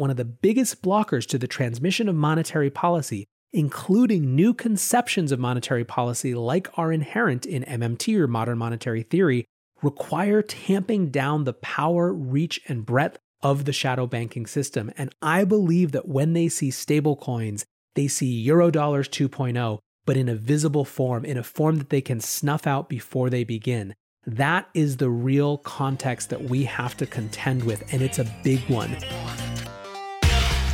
one 0.00 0.10
of 0.10 0.16
the 0.16 0.24
biggest 0.24 0.82
blockers 0.82 1.26
to 1.26 1.36
the 1.36 1.46
transmission 1.46 2.08
of 2.08 2.14
monetary 2.14 2.70
policy, 2.70 3.26
including 3.52 4.34
new 4.34 4.54
conceptions 4.54 5.30
of 5.30 5.38
monetary 5.38 5.84
policy 5.84 6.34
like 6.34 6.66
are 6.78 6.90
inherent 6.90 7.44
in 7.44 7.62
MMT 7.64 8.18
or 8.18 8.26
modern 8.26 8.56
monetary 8.56 9.02
theory, 9.02 9.44
require 9.82 10.40
tamping 10.40 11.10
down 11.10 11.44
the 11.44 11.52
power, 11.52 12.14
reach, 12.14 12.60
and 12.66 12.86
breadth 12.86 13.18
of 13.42 13.66
the 13.66 13.74
shadow 13.74 14.06
banking 14.06 14.46
system. 14.46 14.90
And 14.96 15.14
I 15.20 15.44
believe 15.44 15.92
that 15.92 16.08
when 16.08 16.32
they 16.32 16.48
see 16.48 16.70
stablecoins, 16.70 17.64
they 17.94 18.08
see 18.08 18.46
Eurodollars 18.46 19.08
2.0, 19.08 19.78
but 20.06 20.16
in 20.16 20.30
a 20.30 20.34
visible 20.34 20.86
form, 20.86 21.26
in 21.26 21.36
a 21.36 21.42
form 21.42 21.76
that 21.76 21.90
they 21.90 22.00
can 22.00 22.20
snuff 22.20 22.66
out 22.66 22.88
before 22.88 23.28
they 23.28 23.44
begin. 23.44 23.94
That 24.26 24.68
is 24.72 24.96
the 24.96 25.10
real 25.10 25.58
context 25.58 26.30
that 26.30 26.44
we 26.44 26.64
have 26.64 26.96
to 26.98 27.06
contend 27.06 27.64
with, 27.64 27.92
and 27.92 28.00
it's 28.00 28.18
a 28.18 28.34
big 28.42 28.60
one. 28.68 28.96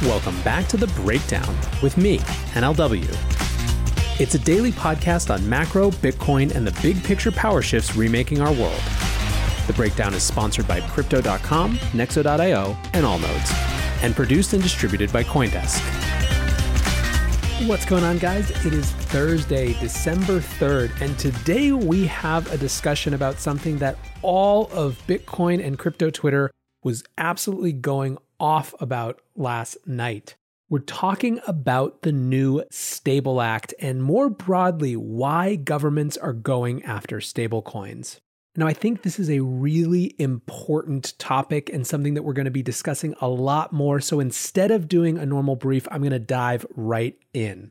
Welcome 0.02 0.38
back 0.42 0.68
to 0.68 0.76
The 0.76 0.88
Breakdown 0.88 1.56
with 1.82 1.96
me, 1.96 2.18
NLW. 2.52 3.08
It's 4.20 4.34
a 4.34 4.38
daily 4.38 4.70
podcast 4.70 5.32
on 5.32 5.48
macro, 5.48 5.90
Bitcoin, 5.90 6.54
and 6.54 6.66
the 6.66 6.82
big 6.82 7.02
picture 7.02 7.32
power 7.32 7.62
shifts 7.62 7.96
remaking 7.96 8.42
our 8.42 8.52
world. 8.52 8.78
The 9.66 9.72
Breakdown 9.72 10.12
is 10.12 10.22
sponsored 10.22 10.68
by 10.68 10.82
Crypto.com, 10.82 11.78
Nexo.io, 11.78 12.76
and 12.92 13.06
Allnodes, 13.06 14.02
and 14.02 14.14
produced 14.14 14.52
and 14.52 14.62
distributed 14.62 15.10
by 15.14 15.24
Coindesk. 15.24 15.80
What's 17.66 17.86
going 17.86 18.04
on, 18.04 18.18
guys? 18.18 18.50
It 18.66 18.74
is 18.74 18.92
Thursday, 18.92 19.72
December 19.80 20.40
3rd, 20.40 21.00
and 21.00 21.18
today 21.18 21.72
we 21.72 22.06
have 22.06 22.52
a 22.52 22.58
discussion 22.58 23.14
about 23.14 23.38
something 23.38 23.78
that 23.78 23.96
all 24.20 24.70
of 24.72 25.02
Bitcoin 25.06 25.64
and 25.64 25.78
crypto 25.78 26.10
Twitter 26.10 26.50
was 26.84 27.02
absolutely 27.16 27.72
going 27.72 28.18
off 28.38 28.74
about 28.80 29.20
last 29.34 29.78
night. 29.86 30.36
We're 30.68 30.80
talking 30.80 31.40
about 31.46 32.02
the 32.02 32.12
new 32.12 32.64
Stable 32.70 33.40
Act 33.40 33.72
and 33.78 34.02
more 34.02 34.28
broadly, 34.28 34.96
why 34.96 35.54
governments 35.54 36.16
are 36.16 36.32
going 36.32 36.82
after 36.82 37.18
stablecoins. 37.18 38.18
Now, 38.56 38.66
I 38.66 38.72
think 38.72 39.02
this 39.02 39.18
is 39.18 39.30
a 39.30 39.40
really 39.40 40.14
important 40.18 41.16
topic 41.18 41.70
and 41.72 41.86
something 41.86 42.14
that 42.14 42.22
we're 42.22 42.32
going 42.32 42.46
to 42.46 42.50
be 42.50 42.62
discussing 42.62 43.14
a 43.20 43.28
lot 43.28 43.72
more. 43.72 44.00
So 44.00 44.18
instead 44.18 44.70
of 44.70 44.88
doing 44.88 45.18
a 45.18 45.26
normal 45.26 45.56
brief, 45.56 45.86
I'm 45.90 46.00
going 46.00 46.10
to 46.10 46.18
dive 46.18 46.64
right 46.74 47.16
in. 47.34 47.70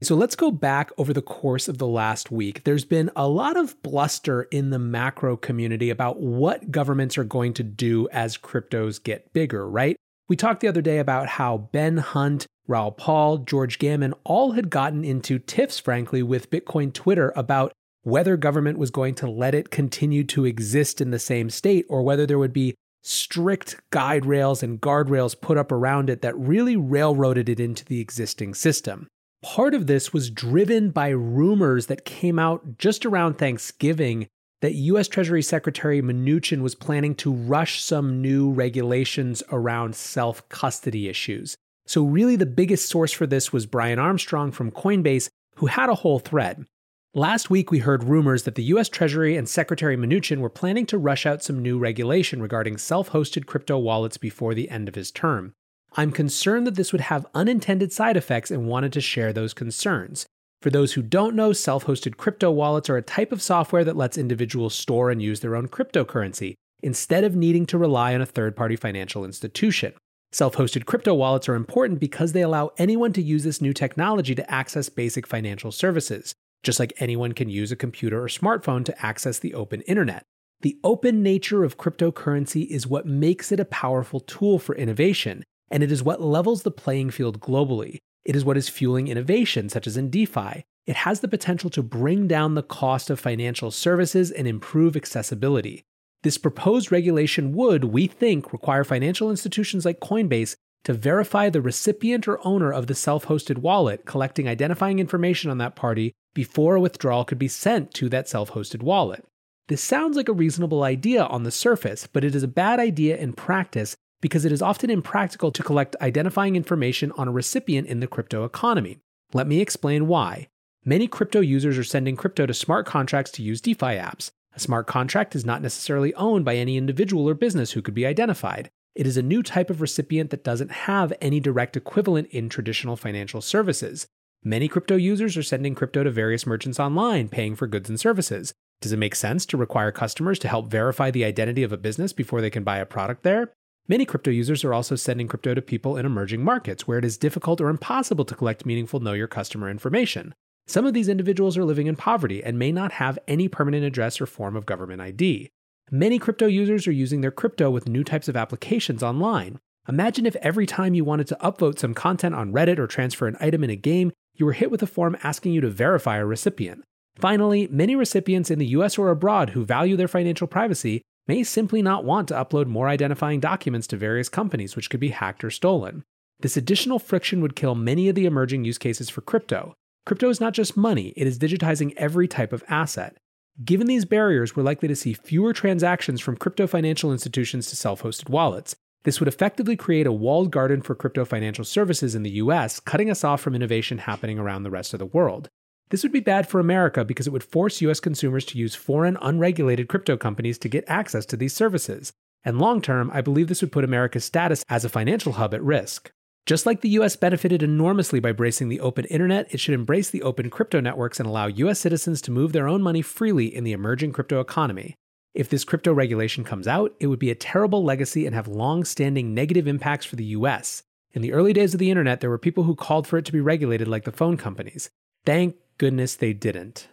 So 0.00 0.14
let's 0.14 0.36
go 0.36 0.52
back 0.52 0.92
over 0.96 1.12
the 1.12 1.22
course 1.22 1.66
of 1.66 1.78
the 1.78 1.86
last 1.86 2.30
week. 2.30 2.62
There's 2.62 2.84
been 2.84 3.10
a 3.16 3.26
lot 3.26 3.56
of 3.56 3.82
bluster 3.82 4.42
in 4.44 4.70
the 4.70 4.78
macro 4.78 5.36
community 5.36 5.90
about 5.90 6.20
what 6.20 6.70
governments 6.70 7.18
are 7.18 7.24
going 7.24 7.52
to 7.54 7.64
do 7.64 8.08
as 8.12 8.38
cryptos 8.38 9.02
get 9.02 9.32
bigger, 9.32 9.68
right? 9.68 9.96
We 10.28 10.36
talked 10.36 10.60
the 10.60 10.68
other 10.68 10.82
day 10.82 10.98
about 11.00 11.26
how 11.26 11.68
Ben 11.72 11.96
Hunt, 11.96 12.46
Raoul 12.68 12.92
Pal, 12.92 13.38
George 13.38 13.80
Gammon 13.80 14.14
all 14.22 14.52
had 14.52 14.70
gotten 14.70 15.04
into 15.04 15.40
tiffs, 15.40 15.80
frankly, 15.80 16.22
with 16.22 16.50
Bitcoin 16.50 16.92
Twitter 16.92 17.32
about 17.34 17.72
whether 18.02 18.36
government 18.36 18.78
was 18.78 18.92
going 18.92 19.16
to 19.16 19.28
let 19.28 19.52
it 19.52 19.70
continue 19.70 20.22
to 20.24 20.44
exist 20.44 21.00
in 21.00 21.10
the 21.10 21.18
same 21.18 21.50
state 21.50 21.86
or 21.88 22.02
whether 22.02 22.24
there 22.24 22.38
would 22.38 22.52
be 22.52 22.76
strict 23.02 23.80
guide 23.90 24.26
rails 24.26 24.62
and 24.62 24.80
guardrails 24.80 25.40
put 25.40 25.58
up 25.58 25.72
around 25.72 26.08
it 26.08 26.22
that 26.22 26.38
really 26.38 26.76
railroaded 26.76 27.48
it 27.48 27.58
into 27.58 27.84
the 27.84 28.00
existing 28.00 28.54
system. 28.54 29.08
Part 29.42 29.72
of 29.72 29.86
this 29.86 30.12
was 30.12 30.30
driven 30.30 30.90
by 30.90 31.10
rumors 31.10 31.86
that 31.86 32.04
came 32.04 32.40
out 32.40 32.76
just 32.76 33.06
around 33.06 33.34
Thanksgiving 33.34 34.26
that 34.62 34.74
US 34.74 35.06
Treasury 35.06 35.42
Secretary 35.42 36.02
Mnuchin 36.02 36.60
was 36.60 36.74
planning 36.74 37.14
to 37.16 37.32
rush 37.32 37.80
some 37.80 38.20
new 38.20 38.50
regulations 38.50 39.44
around 39.52 39.94
self 39.94 40.48
custody 40.48 41.08
issues. 41.08 41.56
So, 41.86 42.02
really, 42.04 42.34
the 42.34 42.46
biggest 42.46 42.88
source 42.88 43.12
for 43.12 43.28
this 43.28 43.52
was 43.52 43.66
Brian 43.66 44.00
Armstrong 44.00 44.50
from 44.50 44.72
Coinbase, 44.72 45.28
who 45.56 45.66
had 45.66 45.88
a 45.88 45.94
whole 45.94 46.18
thread. 46.18 46.66
Last 47.14 47.48
week, 47.48 47.70
we 47.70 47.78
heard 47.78 48.04
rumors 48.04 48.42
that 48.42 48.56
the 48.56 48.64
US 48.64 48.88
Treasury 48.88 49.36
and 49.36 49.48
Secretary 49.48 49.96
Mnuchin 49.96 50.38
were 50.38 50.50
planning 50.50 50.84
to 50.86 50.98
rush 50.98 51.24
out 51.24 51.44
some 51.44 51.62
new 51.62 51.78
regulation 51.78 52.42
regarding 52.42 52.76
self 52.76 53.10
hosted 53.10 53.46
crypto 53.46 53.78
wallets 53.78 54.16
before 54.16 54.52
the 54.52 54.68
end 54.68 54.88
of 54.88 54.96
his 54.96 55.12
term. 55.12 55.54
I'm 55.96 56.12
concerned 56.12 56.66
that 56.66 56.74
this 56.74 56.92
would 56.92 57.00
have 57.02 57.26
unintended 57.34 57.92
side 57.92 58.16
effects 58.16 58.50
and 58.50 58.68
wanted 58.68 58.92
to 58.92 59.00
share 59.00 59.32
those 59.32 59.54
concerns. 59.54 60.26
For 60.60 60.70
those 60.70 60.92
who 60.92 61.02
don't 61.02 61.34
know, 61.34 61.52
self 61.52 61.86
hosted 61.86 62.16
crypto 62.16 62.50
wallets 62.50 62.90
are 62.90 62.96
a 62.96 63.02
type 63.02 63.32
of 63.32 63.42
software 63.42 63.84
that 63.84 63.96
lets 63.96 64.18
individuals 64.18 64.74
store 64.74 65.10
and 65.10 65.22
use 65.22 65.40
their 65.40 65.56
own 65.56 65.68
cryptocurrency 65.68 66.54
instead 66.82 67.24
of 67.24 67.34
needing 67.34 67.66
to 67.66 67.78
rely 67.78 68.14
on 68.14 68.20
a 68.20 68.26
third 68.26 68.56
party 68.56 68.76
financial 68.76 69.24
institution. 69.24 69.92
Self 70.32 70.56
hosted 70.56 70.84
crypto 70.84 71.14
wallets 71.14 71.48
are 71.48 71.54
important 71.54 72.00
because 72.00 72.32
they 72.32 72.42
allow 72.42 72.70
anyone 72.76 73.12
to 73.14 73.22
use 73.22 73.44
this 73.44 73.60
new 73.60 73.72
technology 73.72 74.34
to 74.34 74.50
access 74.50 74.88
basic 74.88 75.26
financial 75.26 75.72
services 75.72 76.34
just 76.62 76.80
like 76.80 76.92
anyone 76.98 77.32
can 77.32 77.48
use 77.48 77.72
a 77.72 77.76
computer 77.76 78.22
or 78.22 78.28
smartphone 78.28 78.84
to 78.84 79.04
access 79.06 79.38
the 79.38 79.54
open 79.54 79.80
internet. 79.82 80.24
The 80.60 80.78
open 80.82 81.22
nature 81.22 81.62
of 81.62 81.78
cryptocurrency 81.78 82.66
is 82.66 82.86
what 82.86 83.06
makes 83.06 83.52
it 83.52 83.60
a 83.60 83.64
powerful 83.64 84.20
tool 84.20 84.58
for 84.58 84.74
innovation, 84.74 85.44
and 85.70 85.82
it 85.82 85.92
is 85.92 86.02
what 86.02 86.20
levels 86.20 86.62
the 86.62 86.70
playing 86.70 87.10
field 87.10 87.40
globally. 87.40 87.98
It 88.24 88.36
is 88.36 88.44
what 88.44 88.56
is 88.56 88.68
fueling 88.68 89.08
innovation, 89.08 89.68
such 89.68 89.86
as 89.86 89.96
in 89.96 90.10
DeFi. 90.10 90.64
It 90.86 90.96
has 90.96 91.20
the 91.20 91.28
potential 91.28 91.70
to 91.70 91.82
bring 91.82 92.26
down 92.26 92.54
the 92.54 92.62
cost 92.62 93.10
of 93.10 93.20
financial 93.20 93.70
services 93.70 94.30
and 94.30 94.46
improve 94.46 94.96
accessibility. 94.96 95.84
This 96.22 96.38
proposed 96.38 96.90
regulation 96.90 97.52
would, 97.52 97.84
we 97.84 98.06
think, 98.06 98.52
require 98.52 98.84
financial 98.84 99.30
institutions 99.30 99.84
like 99.84 100.00
Coinbase 100.00 100.56
to 100.84 100.94
verify 100.94 101.50
the 101.50 101.60
recipient 101.60 102.26
or 102.26 102.44
owner 102.46 102.72
of 102.72 102.86
the 102.86 102.94
self 102.94 103.26
hosted 103.26 103.58
wallet, 103.58 104.04
collecting 104.04 104.48
identifying 104.48 104.98
information 104.98 105.50
on 105.50 105.58
that 105.58 105.76
party 105.76 106.12
before 106.34 106.76
a 106.76 106.80
withdrawal 106.80 107.24
could 107.24 107.38
be 107.38 107.48
sent 107.48 107.92
to 107.94 108.08
that 108.08 108.28
self 108.28 108.52
hosted 108.52 108.82
wallet. 108.82 109.24
This 109.68 109.82
sounds 109.82 110.16
like 110.16 110.28
a 110.28 110.32
reasonable 110.32 110.82
idea 110.82 111.24
on 111.24 111.42
the 111.42 111.50
surface, 111.50 112.06
but 112.06 112.24
it 112.24 112.34
is 112.34 112.42
a 112.42 112.48
bad 112.48 112.80
idea 112.80 113.16
in 113.16 113.34
practice 113.34 113.96
because 114.20 114.44
it 114.44 114.52
is 114.52 114.62
often 114.62 114.90
impractical 114.90 115.50
to 115.52 115.62
collect 115.62 115.96
identifying 116.00 116.56
information 116.56 117.12
on 117.16 117.28
a 117.28 117.32
recipient 117.32 117.86
in 117.86 118.00
the 118.00 118.06
crypto 118.06 118.44
economy. 118.44 118.98
Let 119.32 119.46
me 119.46 119.60
explain 119.60 120.06
why. 120.06 120.48
Many 120.84 121.06
crypto 121.06 121.40
users 121.40 121.76
are 121.76 121.84
sending 121.84 122.16
crypto 122.16 122.46
to 122.46 122.54
smart 122.54 122.86
contracts 122.86 123.30
to 123.32 123.42
use 123.42 123.60
DeFi 123.60 123.96
apps. 123.96 124.30
A 124.54 124.60
smart 124.60 124.86
contract 124.86 125.36
is 125.36 125.44
not 125.44 125.62
necessarily 125.62 126.14
owned 126.14 126.44
by 126.44 126.56
any 126.56 126.76
individual 126.76 127.28
or 127.28 127.34
business 127.34 127.72
who 127.72 127.82
could 127.82 127.94
be 127.94 128.06
identified. 128.06 128.70
It 128.94 129.06
is 129.06 129.16
a 129.16 129.22
new 129.22 129.42
type 129.42 129.70
of 129.70 129.80
recipient 129.80 130.30
that 130.30 130.42
doesn't 130.42 130.72
have 130.72 131.12
any 131.20 131.38
direct 131.40 131.76
equivalent 131.76 132.28
in 132.30 132.48
traditional 132.48 132.96
financial 132.96 133.40
services. 133.40 134.06
Many 134.42 134.66
crypto 134.66 134.96
users 134.96 135.36
are 135.36 135.42
sending 135.42 135.74
crypto 135.74 136.02
to 136.04 136.10
various 136.10 136.46
merchants 136.46 136.80
online, 136.80 137.28
paying 137.28 137.54
for 137.54 137.66
goods 137.66 137.88
and 137.88 138.00
services. 138.00 138.52
Does 138.80 138.92
it 138.92 138.98
make 138.98 139.14
sense 139.14 139.44
to 139.46 139.56
require 139.56 139.92
customers 139.92 140.38
to 140.40 140.48
help 140.48 140.70
verify 140.70 141.10
the 141.10 141.24
identity 141.24 141.62
of 141.62 141.72
a 141.72 141.76
business 141.76 142.12
before 142.12 142.40
they 142.40 142.50
can 142.50 142.64
buy 142.64 142.78
a 142.78 142.86
product 142.86 143.24
there? 143.24 143.52
Many 143.90 144.04
crypto 144.04 144.30
users 144.30 144.64
are 144.64 144.74
also 144.74 144.96
sending 144.96 145.28
crypto 145.28 145.54
to 145.54 145.62
people 145.62 145.96
in 145.96 146.04
emerging 146.04 146.44
markets 146.44 146.86
where 146.86 146.98
it 146.98 147.06
is 147.06 147.16
difficult 147.16 147.58
or 147.58 147.70
impossible 147.70 148.26
to 148.26 148.34
collect 148.34 148.66
meaningful 148.66 149.00
know 149.00 149.14
your 149.14 149.26
customer 149.26 149.70
information. 149.70 150.34
Some 150.66 150.84
of 150.84 150.92
these 150.92 151.08
individuals 151.08 151.56
are 151.56 151.64
living 151.64 151.86
in 151.86 151.96
poverty 151.96 152.44
and 152.44 152.58
may 152.58 152.70
not 152.70 152.92
have 152.92 153.18
any 153.26 153.48
permanent 153.48 153.86
address 153.86 154.20
or 154.20 154.26
form 154.26 154.56
of 154.56 154.66
government 154.66 155.00
ID. 155.00 155.48
Many 155.90 156.18
crypto 156.18 156.46
users 156.46 156.86
are 156.86 156.92
using 156.92 157.22
their 157.22 157.30
crypto 157.30 157.70
with 157.70 157.88
new 157.88 158.04
types 158.04 158.28
of 158.28 158.36
applications 158.36 159.02
online. 159.02 159.58
Imagine 159.88 160.26
if 160.26 160.36
every 160.36 160.66
time 160.66 160.92
you 160.92 161.02
wanted 161.02 161.26
to 161.28 161.38
upvote 161.42 161.78
some 161.78 161.94
content 161.94 162.34
on 162.34 162.52
Reddit 162.52 162.78
or 162.78 162.86
transfer 162.86 163.26
an 163.26 163.38
item 163.40 163.64
in 163.64 163.70
a 163.70 163.76
game, 163.76 164.12
you 164.34 164.44
were 164.44 164.52
hit 164.52 164.70
with 164.70 164.82
a 164.82 164.86
form 164.86 165.16
asking 165.22 165.54
you 165.54 165.62
to 165.62 165.70
verify 165.70 166.18
a 166.18 166.26
recipient. 166.26 166.84
Finally, 167.18 167.68
many 167.70 167.96
recipients 167.96 168.50
in 168.50 168.58
the 168.58 168.66
US 168.66 168.98
or 168.98 169.08
abroad 169.08 169.50
who 169.50 169.64
value 169.64 169.96
their 169.96 170.08
financial 170.08 170.46
privacy 170.46 171.00
may 171.28 171.44
simply 171.44 171.82
not 171.82 172.04
want 172.04 172.26
to 172.28 172.34
upload 172.34 172.66
more 172.66 172.88
identifying 172.88 173.38
documents 173.38 173.86
to 173.86 173.96
various 173.96 174.28
companies, 174.28 174.74
which 174.74 174.90
could 174.90 174.98
be 174.98 175.10
hacked 175.10 175.44
or 175.44 175.50
stolen. 175.50 176.02
This 176.40 176.56
additional 176.56 176.98
friction 176.98 177.40
would 177.42 177.54
kill 177.54 177.74
many 177.74 178.08
of 178.08 178.14
the 178.14 178.26
emerging 178.26 178.64
use 178.64 178.78
cases 178.78 179.10
for 179.10 179.20
crypto. 179.20 179.74
Crypto 180.06 180.30
is 180.30 180.40
not 180.40 180.54
just 180.54 180.76
money, 180.76 181.12
it 181.16 181.26
is 181.26 181.38
digitizing 181.38 181.92
every 181.96 182.26
type 182.26 182.52
of 182.52 182.64
asset. 182.68 183.18
Given 183.62 183.88
these 183.88 184.04
barriers, 184.04 184.56
we're 184.56 184.62
likely 184.62 184.88
to 184.88 184.96
see 184.96 185.12
fewer 185.12 185.52
transactions 185.52 186.20
from 186.20 186.36
crypto 186.36 186.66
financial 186.66 187.12
institutions 187.12 187.68
to 187.68 187.76
self 187.76 188.02
hosted 188.02 188.30
wallets, 188.30 188.74
this 189.04 189.20
would 189.20 189.28
effectively 189.28 189.76
create 189.76 190.06
a 190.06 190.12
walled 190.12 190.50
garden 190.50 190.80
for 190.80 190.94
crypto 190.94 191.24
financial 191.24 191.64
services 191.64 192.14
in 192.14 192.22
the 192.22 192.30
US, 192.42 192.80
cutting 192.80 193.10
us 193.10 193.24
off 193.24 193.40
from 193.40 193.54
innovation 193.54 193.98
happening 193.98 194.38
around 194.38 194.62
the 194.62 194.70
rest 194.70 194.92
of 194.92 194.98
the 194.98 195.06
world. 195.06 195.48
This 195.90 196.02
would 196.02 196.12
be 196.12 196.20
bad 196.20 196.48
for 196.48 196.60
America 196.60 197.04
because 197.04 197.26
it 197.26 197.32
would 197.32 197.44
force 197.44 197.80
US 197.80 198.00
consumers 198.00 198.44
to 198.46 198.58
use 198.58 198.74
foreign, 198.74 199.16
unregulated 199.22 199.88
crypto 199.88 200.16
companies 200.16 200.58
to 200.58 200.68
get 200.68 200.84
access 200.86 201.24
to 201.26 201.36
these 201.36 201.54
services. 201.54 202.12
And 202.44 202.58
long 202.58 202.80
term, 202.80 203.10
I 203.12 203.20
believe 203.20 203.48
this 203.48 203.62
would 203.62 203.72
put 203.72 203.84
America's 203.84 204.24
status 204.24 204.64
as 204.68 204.84
a 204.84 204.90
financial 204.90 205.32
hub 205.32 205.54
at 205.54 205.62
risk. 205.62 206.10
Just 206.46 206.66
like 206.66 206.80
the 206.80 206.90
US 206.90 207.16
benefited 207.16 207.62
enormously 207.62 208.20
by 208.20 208.32
bracing 208.32 208.68
the 208.68 208.80
open 208.80 209.04
internet, 209.06 209.52
it 209.52 209.60
should 209.60 209.74
embrace 209.74 210.10
the 210.10 210.22
open 210.22 210.50
crypto 210.50 210.80
networks 210.80 211.20
and 211.20 211.28
allow 211.28 211.46
US 211.46 211.80
citizens 211.80 212.20
to 212.22 212.30
move 212.30 212.52
their 212.52 212.68
own 212.68 212.82
money 212.82 213.02
freely 213.02 213.54
in 213.54 213.64
the 213.64 213.72
emerging 213.72 214.12
crypto 214.12 214.40
economy. 214.40 214.94
If 215.34 215.48
this 215.48 215.64
crypto 215.64 215.92
regulation 215.92 216.44
comes 216.44 216.66
out, 216.66 216.94
it 217.00 217.06
would 217.08 217.18
be 217.18 217.30
a 217.30 217.34
terrible 217.34 217.84
legacy 217.84 218.26
and 218.26 218.34
have 218.34 218.48
long 218.48 218.84
standing 218.84 219.34
negative 219.34 219.66
impacts 219.66 220.06
for 220.06 220.16
the 220.16 220.24
US. 220.24 220.82
In 221.12 221.22
the 221.22 221.32
early 221.32 221.52
days 221.52 221.74
of 221.74 221.80
the 221.80 221.90
internet, 221.90 222.20
there 222.20 222.30
were 222.30 222.38
people 222.38 222.64
who 222.64 222.74
called 222.74 223.06
for 223.06 223.18
it 223.18 223.24
to 223.26 223.32
be 223.32 223.40
regulated 223.40 223.88
like 223.88 224.04
the 224.04 224.12
phone 224.12 224.36
companies. 224.36 224.90
Thank 225.24 225.56
goodness 225.78 226.16
they 226.16 226.32
didn't. 226.32 226.88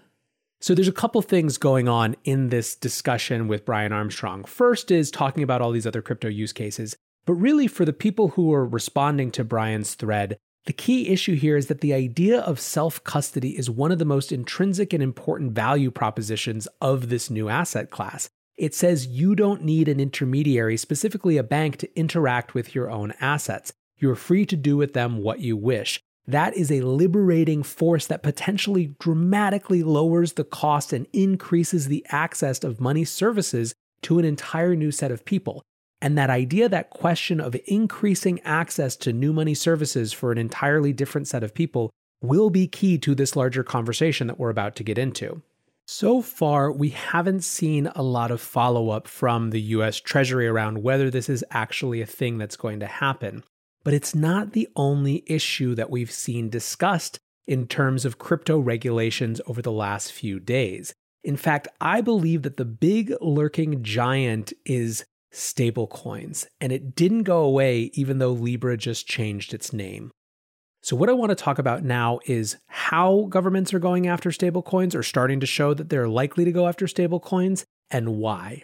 So 0.61 0.73
there's 0.73 0.87
a 0.87 0.93
couple 0.93 1.21
things 1.21 1.57
going 1.57 1.87
on 1.87 2.15
in 2.23 2.49
this 2.49 2.75
discussion 2.75 3.47
with 3.47 3.65
Brian 3.65 3.91
Armstrong. 3.91 4.45
First 4.45 4.89
is 4.89 5.11
talking 5.11 5.43
about 5.43 5.61
all 5.61 5.71
these 5.71 5.85
other 5.85 6.01
crypto 6.01 6.27
use 6.27 6.53
cases, 6.53 6.95
but 7.25 7.33
really 7.33 7.67
for 7.67 7.85
the 7.85 7.93
people 7.93 8.29
who 8.29 8.53
are 8.53 8.65
responding 8.65 9.31
to 9.31 9.43
Brian's 9.43 9.95
thread, 9.95 10.37
the 10.65 10.73
key 10.73 11.09
issue 11.09 11.35
here 11.35 11.57
is 11.57 11.67
that 11.67 11.81
the 11.81 11.93
idea 11.93 12.39
of 12.39 12.59
self 12.59 13.03
custody 13.03 13.57
is 13.57 13.69
one 13.69 13.91
of 13.91 13.99
the 13.99 14.05
most 14.05 14.31
intrinsic 14.31 14.93
and 14.93 15.03
important 15.03 15.51
value 15.51 15.91
propositions 15.91 16.67
of 16.81 17.09
this 17.09 17.29
new 17.29 17.49
asset 17.49 17.91
class. 17.91 18.29
It 18.57 18.73
says 18.73 19.05
you 19.05 19.35
don't 19.35 19.63
need 19.63 19.87
an 19.87 19.99
intermediary, 19.99 20.77
specifically 20.77 21.37
a 21.37 21.43
bank, 21.43 21.77
to 21.77 21.99
interact 21.99 22.53
with 22.53 22.73
your 22.73 22.89
own 22.89 23.13
assets. 23.19 23.73
You're 23.97 24.15
free 24.15 24.45
to 24.47 24.55
do 24.55 24.77
with 24.77 24.93
them 24.93 25.21
what 25.21 25.39
you 25.39 25.55
wish. 25.55 26.01
That 26.27 26.55
is 26.55 26.71
a 26.71 26.81
liberating 26.81 27.61
force 27.61 28.07
that 28.07 28.23
potentially 28.23 28.95
dramatically 28.99 29.83
lowers 29.83 30.33
the 30.33 30.43
cost 30.43 30.91
and 30.91 31.05
increases 31.13 31.87
the 31.87 32.05
access 32.09 32.63
of 32.63 32.81
money 32.81 33.05
services 33.05 33.75
to 34.01 34.17
an 34.19 34.25
entire 34.25 34.75
new 34.75 34.91
set 34.91 35.11
of 35.11 35.25
people. 35.25 35.63
And 36.01 36.17
that 36.17 36.29
idea, 36.29 36.67
that 36.69 36.89
question 36.89 37.39
of 37.39 37.55
increasing 37.65 38.39
access 38.41 38.95
to 38.97 39.13
new 39.13 39.33
money 39.33 39.53
services 39.53 40.13
for 40.13 40.31
an 40.31 40.37
entirely 40.37 40.93
different 40.93 41.27
set 41.27 41.43
of 41.43 41.53
people, 41.53 41.91
will 42.21 42.49
be 42.49 42.67
key 42.67 42.97
to 42.99 43.13
this 43.13 43.35
larger 43.35 43.63
conversation 43.63 44.27
that 44.27 44.39
we're 44.39 44.49
about 44.49 44.75
to 44.77 44.83
get 44.83 44.97
into. 44.97 45.41
So 45.87 46.21
far, 46.21 46.71
we 46.71 46.89
haven't 46.89 47.43
seen 47.43 47.87
a 47.95 48.01
lot 48.01 48.31
of 48.31 48.41
follow 48.41 48.89
up 48.89 49.07
from 49.07 49.51
the 49.51 49.61
US 49.61 49.99
Treasury 49.99 50.47
around 50.47 50.81
whether 50.81 51.11
this 51.11 51.29
is 51.29 51.45
actually 51.51 52.01
a 52.01 52.07
thing 52.07 52.39
that's 52.39 52.55
going 52.55 52.79
to 52.79 52.87
happen. 52.87 53.43
But 53.85 53.93
it's 53.93 54.15
not 54.15 54.51
the 54.51 54.67
only 54.75 55.23
issue 55.27 55.75
that 55.75 55.91
we've 55.91 56.11
seen 56.11 56.49
discussed 56.49 57.19
in 57.47 57.67
terms 57.67 58.03
of 58.03 58.17
crypto 58.17 58.57
regulations 58.57 59.39
over 59.45 59.61
the 59.61 59.71
last 59.71 60.11
few 60.11 60.39
days. 60.39 60.93
In 61.23 61.37
fact, 61.37 61.67
I 61.79 62.01
believe 62.01 62.41
that 62.41 62.57
the 62.57 62.65
big 62.65 63.13
lurking 63.21 63.83
giant 63.83 64.51
is 64.65 65.05
stablecoins, 65.31 66.47
and 66.59 66.71
it 66.71 66.95
didn't 66.95 67.23
go 67.23 67.43
away 67.43 67.91
even 67.93 68.17
though 68.17 68.31
Libra 68.31 68.75
just 68.75 69.07
changed 69.07 69.53
its 69.53 69.71
name. 69.71 70.11
So, 70.81 70.95
what 70.95 71.09
I 71.09 71.13
want 71.13 71.29
to 71.29 71.35
talk 71.35 71.59
about 71.59 71.83
now 71.83 72.19
is 72.25 72.57
how 72.67 73.27
governments 73.29 73.73
are 73.73 73.79
going 73.79 74.07
after 74.07 74.29
stablecoins 74.29 74.95
or 74.95 75.03
starting 75.03 75.39
to 75.39 75.47
show 75.47 75.73
that 75.73 75.89
they're 75.89 76.07
likely 76.07 76.45
to 76.45 76.51
go 76.51 76.67
after 76.67 76.85
stablecoins 76.85 77.63
and 77.89 78.17
why. 78.17 78.63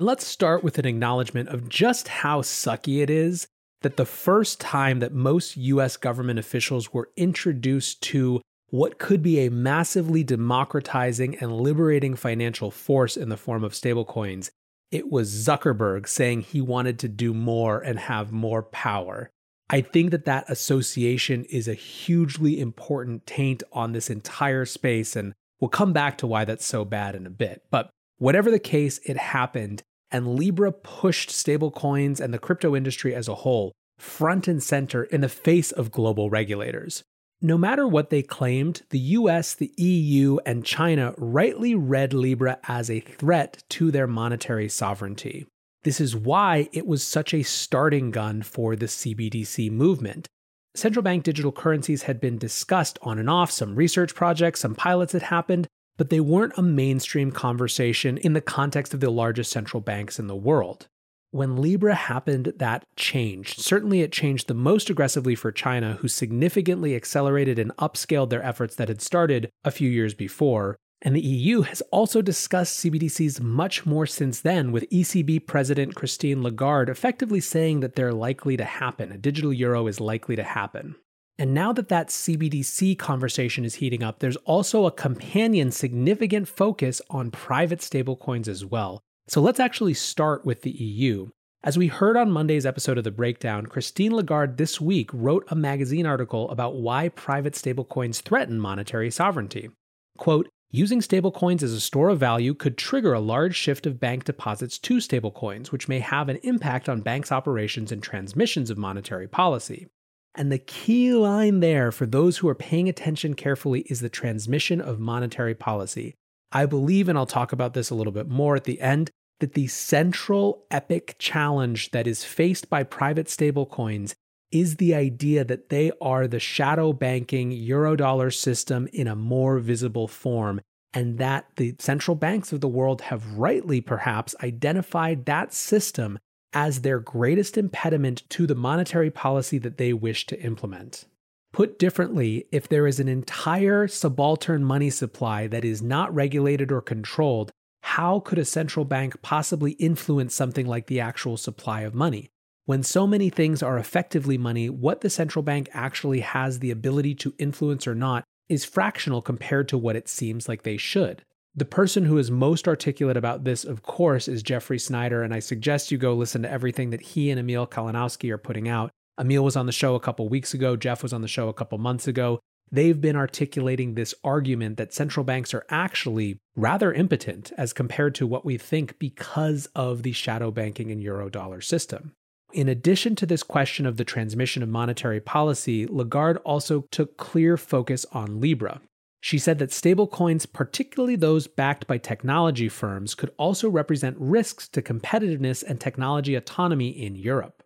Let's 0.00 0.26
start 0.26 0.62
with 0.62 0.78
an 0.78 0.86
acknowledgement 0.86 1.48
of 1.48 1.68
just 1.68 2.08
how 2.08 2.42
sucky 2.42 3.02
it 3.02 3.10
is 3.10 3.48
that 3.82 3.96
the 3.96 4.06
first 4.06 4.60
time 4.60 5.00
that 5.00 5.12
most 5.12 5.56
US 5.56 5.96
government 5.96 6.38
officials 6.38 6.92
were 6.92 7.10
introduced 7.16 8.02
to 8.02 8.40
what 8.70 8.98
could 8.98 9.22
be 9.22 9.40
a 9.40 9.50
massively 9.50 10.22
democratizing 10.22 11.36
and 11.36 11.60
liberating 11.60 12.14
financial 12.14 12.70
force 12.70 13.16
in 13.16 13.28
the 13.28 13.36
form 13.36 13.64
of 13.64 13.72
stablecoins 13.72 14.50
it 14.90 15.10
was 15.10 15.30
Zuckerberg 15.30 16.08
saying 16.08 16.42
he 16.42 16.60
wanted 16.60 16.98
to 17.00 17.08
do 17.08 17.34
more 17.34 17.80
and 17.80 17.98
have 17.98 18.32
more 18.32 18.62
power. 18.62 19.30
I 19.70 19.82
think 19.82 20.10
that 20.12 20.24
that 20.24 20.48
association 20.48 21.44
is 21.44 21.68
a 21.68 21.74
hugely 21.74 22.58
important 22.58 23.26
taint 23.26 23.62
on 23.72 23.92
this 23.92 24.08
entire 24.08 24.64
space, 24.64 25.14
and 25.14 25.34
we'll 25.60 25.68
come 25.68 25.92
back 25.92 26.16
to 26.18 26.26
why 26.26 26.46
that's 26.46 26.64
so 26.64 26.86
bad 26.86 27.14
in 27.14 27.26
a 27.26 27.30
bit. 27.30 27.62
But 27.70 27.90
whatever 28.16 28.50
the 28.50 28.58
case, 28.58 28.98
it 29.04 29.18
happened, 29.18 29.82
and 30.10 30.36
Libra 30.36 30.72
pushed 30.72 31.30
stablecoins 31.30 32.20
and 32.20 32.32
the 32.32 32.38
crypto 32.38 32.74
industry 32.74 33.14
as 33.14 33.28
a 33.28 33.36
whole 33.36 33.72
front 33.98 34.46
and 34.48 34.62
center 34.62 35.04
in 35.04 35.20
the 35.20 35.28
face 35.28 35.72
of 35.72 35.90
global 35.90 36.30
regulators. 36.30 37.02
No 37.40 37.56
matter 37.56 37.86
what 37.86 38.10
they 38.10 38.22
claimed, 38.22 38.82
the 38.90 38.98
US, 38.98 39.54
the 39.54 39.72
EU, 39.76 40.38
and 40.44 40.64
China 40.64 41.14
rightly 41.18 41.74
read 41.74 42.12
Libra 42.12 42.58
as 42.66 42.90
a 42.90 43.00
threat 43.00 43.62
to 43.70 43.90
their 43.90 44.06
monetary 44.08 44.68
sovereignty. 44.68 45.46
This 45.84 46.00
is 46.00 46.16
why 46.16 46.68
it 46.72 46.86
was 46.86 47.02
such 47.04 47.32
a 47.32 47.44
starting 47.44 48.10
gun 48.10 48.42
for 48.42 48.74
the 48.74 48.86
CBDC 48.86 49.70
movement. 49.70 50.26
Central 50.74 51.02
bank 51.02 51.22
digital 51.22 51.52
currencies 51.52 52.02
had 52.02 52.20
been 52.20 52.38
discussed 52.38 52.98
on 53.02 53.18
and 53.18 53.30
off, 53.30 53.50
some 53.50 53.76
research 53.76 54.14
projects, 54.14 54.60
some 54.60 54.74
pilots 54.74 55.12
had 55.12 55.22
happened, 55.22 55.68
but 55.98 56.08
they 56.08 56.20
weren't 56.20 56.56
a 56.56 56.62
mainstream 56.62 57.30
conversation 57.30 58.16
in 58.16 58.32
the 58.32 58.40
context 58.40 58.94
of 58.94 59.00
the 59.00 59.10
largest 59.10 59.50
central 59.50 59.82
banks 59.82 60.18
in 60.18 60.28
the 60.28 60.36
world. 60.36 60.88
When 61.30 61.60
Libra 61.60 61.94
happened, 61.94 62.54
that 62.56 62.84
changed. 62.96 63.60
Certainly, 63.60 64.00
it 64.00 64.12
changed 64.12 64.48
the 64.48 64.54
most 64.54 64.88
aggressively 64.88 65.34
for 65.34 65.52
China, 65.52 65.98
who 66.00 66.08
significantly 66.08 66.96
accelerated 66.96 67.58
and 67.58 67.76
upscaled 67.76 68.30
their 68.30 68.42
efforts 68.42 68.74
that 68.76 68.88
had 68.88 69.02
started 69.02 69.50
a 69.62 69.70
few 69.70 69.90
years 69.90 70.14
before. 70.14 70.78
And 71.02 71.14
the 71.14 71.20
EU 71.20 71.60
has 71.62 71.82
also 71.92 72.22
discussed 72.22 72.82
CBDCs 72.82 73.40
much 73.40 73.84
more 73.84 74.06
since 74.06 74.40
then, 74.40 74.72
with 74.72 74.88
ECB 74.90 75.46
President 75.46 75.94
Christine 75.94 76.42
Lagarde 76.42 76.90
effectively 76.90 77.40
saying 77.40 77.80
that 77.80 77.94
they're 77.94 78.14
likely 78.14 78.56
to 78.56 78.64
happen. 78.64 79.12
A 79.12 79.18
digital 79.18 79.52
euro 79.52 79.86
is 79.86 80.00
likely 80.00 80.34
to 80.34 80.42
happen. 80.42 80.96
And 81.38 81.54
now 81.54 81.72
that 81.72 81.88
that 81.88 82.08
CBDC 82.08 82.98
conversation 82.98 83.64
is 83.64 83.76
heating 83.76 84.02
up, 84.02 84.18
there's 84.18 84.36
also 84.38 84.86
a 84.86 84.90
companion 84.90 85.70
significant 85.70 86.48
focus 86.48 87.00
on 87.10 87.30
private 87.30 87.78
stablecoins 87.78 88.48
as 88.48 88.64
well. 88.64 89.00
So 89.28 89.40
let's 89.40 89.60
actually 89.60 89.94
start 89.94 90.44
with 90.44 90.62
the 90.62 90.72
EU. 90.72 91.28
As 91.62 91.78
we 91.78 91.86
heard 91.86 92.16
on 92.16 92.32
Monday's 92.32 92.66
episode 92.66 92.98
of 92.98 93.04
The 93.04 93.12
Breakdown, 93.12 93.66
Christine 93.66 94.14
Lagarde 94.14 94.56
this 94.56 94.80
week 94.80 95.10
wrote 95.12 95.44
a 95.48 95.56
magazine 95.56 96.06
article 96.06 96.50
about 96.50 96.76
why 96.76 97.08
private 97.10 97.54
stablecoins 97.54 98.20
threaten 98.20 98.58
monetary 98.58 99.10
sovereignty. 99.10 99.70
Quote, 100.16 100.48
Using 100.70 101.00
stablecoins 101.00 101.62
as 101.62 101.72
a 101.72 101.80
store 101.80 102.10
of 102.10 102.18
value 102.18 102.52
could 102.52 102.76
trigger 102.76 103.14
a 103.14 103.20
large 103.20 103.56
shift 103.56 103.86
of 103.86 103.98
bank 103.98 104.24
deposits 104.24 104.78
to 104.80 104.96
stablecoins, 104.96 105.72
which 105.72 105.88
may 105.88 106.00
have 106.00 106.28
an 106.28 106.38
impact 106.42 106.88
on 106.88 107.00
banks' 107.00 107.32
operations 107.32 107.90
and 107.90 108.02
transmissions 108.02 108.68
of 108.68 108.76
monetary 108.76 109.26
policy. 109.26 109.86
And 110.34 110.52
the 110.52 110.58
key 110.58 111.12
line 111.14 111.60
there 111.60 111.90
for 111.90 112.06
those 112.06 112.38
who 112.38 112.48
are 112.48 112.54
paying 112.54 112.88
attention 112.88 113.34
carefully 113.34 113.80
is 113.82 114.00
the 114.00 114.08
transmission 114.08 114.80
of 114.80 115.00
monetary 115.00 115.54
policy. 115.54 116.14
I 116.52 116.66
believe, 116.66 117.08
and 117.08 117.18
I'll 117.18 117.26
talk 117.26 117.52
about 117.52 117.74
this 117.74 117.90
a 117.90 117.94
little 117.94 118.12
bit 118.12 118.28
more 118.28 118.56
at 118.56 118.64
the 118.64 118.80
end, 118.80 119.10
that 119.40 119.54
the 119.54 119.66
central 119.66 120.64
epic 120.70 121.16
challenge 121.18 121.90
that 121.90 122.06
is 122.06 122.24
faced 122.24 122.70
by 122.70 122.82
private 122.82 123.26
stablecoins 123.26 124.14
is 124.50 124.76
the 124.76 124.94
idea 124.94 125.44
that 125.44 125.68
they 125.68 125.92
are 126.00 126.26
the 126.26 126.40
shadow 126.40 126.92
banking 126.92 127.50
eurodollar 127.50 128.34
system 128.34 128.88
in 128.92 129.06
a 129.06 129.14
more 129.14 129.58
visible 129.58 130.08
form, 130.08 130.60
and 130.94 131.18
that 131.18 131.46
the 131.56 131.74
central 131.78 132.14
banks 132.14 132.52
of 132.52 132.60
the 132.60 132.68
world 132.68 133.02
have 133.02 133.34
rightly 133.34 133.80
perhaps 133.80 134.34
identified 134.42 135.26
that 135.26 135.52
system 135.52 136.18
as 136.52 136.80
their 136.80 137.00
greatest 137.00 137.58
impediment 137.58 138.22
to 138.30 138.46
the 138.46 138.54
monetary 138.54 139.10
policy 139.10 139.58
that 139.58 139.78
they 139.78 139.92
wish 139.92 140.26
to 140.26 140.40
implement. 140.40 141.04
Put 141.52 141.78
differently, 141.78 142.46
if 142.52 142.68
there 142.68 142.86
is 142.86 143.00
an 143.00 143.08
entire 143.08 143.88
subaltern 143.88 144.64
money 144.64 144.90
supply 144.90 145.46
that 145.46 145.64
is 145.64 145.82
not 145.82 146.14
regulated 146.14 146.70
or 146.70 146.80
controlled, 146.80 147.50
how 147.82 148.20
could 148.20 148.38
a 148.38 148.44
central 148.44 148.84
bank 148.84 149.20
possibly 149.22 149.72
influence 149.72 150.34
something 150.34 150.66
like 150.66 150.86
the 150.86 151.00
actual 151.00 151.36
supply 151.36 151.82
of 151.82 151.94
money? 151.94 152.28
When 152.66 152.82
so 152.82 153.06
many 153.06 153.30
things 153.30 153.62
are 153.62 153.78
effectively 153.78 154.36
money, 154.36 154.68
what 154.68 155.00
the 155.00 155.08
central 155.08 155.42
bank 155.42 155.70
actually 155.72 156.20
has 156.20 156.58
the 156.58 156.70
ability 156.70 157.14
to 157.16 157.34
influence 157.38 157.86
or 157.86 157.94
not 157.94 158.24
is 158.48 158.66
fractional 158.66 159.22
compared 159.22 159.68
to 159.68 159.78
what 159.78 159.96
it 159.96 160.08
seems 160.08 160.48
like 160.48 160.62
they 160.62 160.76
should. 160.76 161.24
The 161.58 161.64
person 161.64 162.04
who 162.04 162.18
is 162.18 162.30
most 162.30 162.68
articulate 162.68 163.16
about 163.16 163.42
this, 163.42 163.64
of 163.64 163.82
course, 163.82 164.28
is 164.28 164.44
Jeffrey 164.44 164.78
Snider, 164.78 165.22
and 165.24 165.34
I 165.34 165.40
suggest 165.40 165.90
you 165.90 165.98
go 165.98 166.14
listen 166.14 166.42
to 166.42 166.50
everything 166.50 166.90
that 166.90 167.00
he 167.00 167.30
and 167.30 167.40
Emil 167.40 167.66
Kalinowski 167.66 168.30
are 168.30 168.38
putting 168.38 168.68
out. 168.68 168.90
Emil 169.20 169.42
was 169.42 169.56
on 169.56 169.66
the 169.66 169.72
show 169.72 169.96
a 169.96 170.00
couple 170.00 170.28
weeks 170.28 170.54
ago, 170.54 170.76
Jeff 170.76 171.02
was 171.02 171.12
on 171.12 171.22
the 171.22 171.26
show 171.26 171.48
a 171.48 171.52
couple 171.52 171.76
months 171.78 172.06
ago 172.06 172.38
they've 172.70 173.00
been 173.00 173.16
articulating 173.16 173.94
this 173.94 174.14
argument 174.24 174.76
that 174.76 174.92
central 174.92 175.24
banks 175.24 175.54
are 175.54 175.64
actually 175.70 176.38
rather 176.56 176.92
impotent 176.92 177.52
as 177.56 177.72
compared 177.72 178.14
to 178.16 178.26
what 178.26 178.44
we 178.44 178.58
think 178.58 178.98
because 178.98 179.66
of 179.74 180.02
the 180.02 180.12
shadow 180.12 180.50
banking 180.50 180.90
and 180.90 181.02
eurodollar 181.02 181.62
system. 181.62 182.12
In 182.52 182.68
addition 182.68 183.14
to 183.16 183.26
this 183.26 183.42
question 183.42 183.84
of 183.84 183.98
the 183.98 184.04
transmission 184.04 184.62
of 184.62 184.68
monetary 184.70 185.20
policy, 185.20 185.86
Lagarde 185.86 186.40
also 186.40 186.84
took 186.90 187.16
clear 187.18 187.56
focus 187.56 188.06
on 188.12 188.40
Libra. 188.40 188.80
She 189.20 189.38
said 189.38 189.58
that 189.58 189.70
stablecoins, 189.70 190.50
particularly 190.50 191.16
those 191.16 191.46
backed 191.46 191.86
by 191.86 191.98
technology 191.98 192.68
firms, 192.68 193.14
could 193.14 193.32
also 193.36 193.68
represent 193.68 194.16
risks 194.18 194.68
to 194.68 194.82
competitiveness 194.82 195.62
and 195.62 195.80
technology 195.80 196.34
autonomy 196.34 196.90
in 196.90 197.16
Europe. 197.16 197.62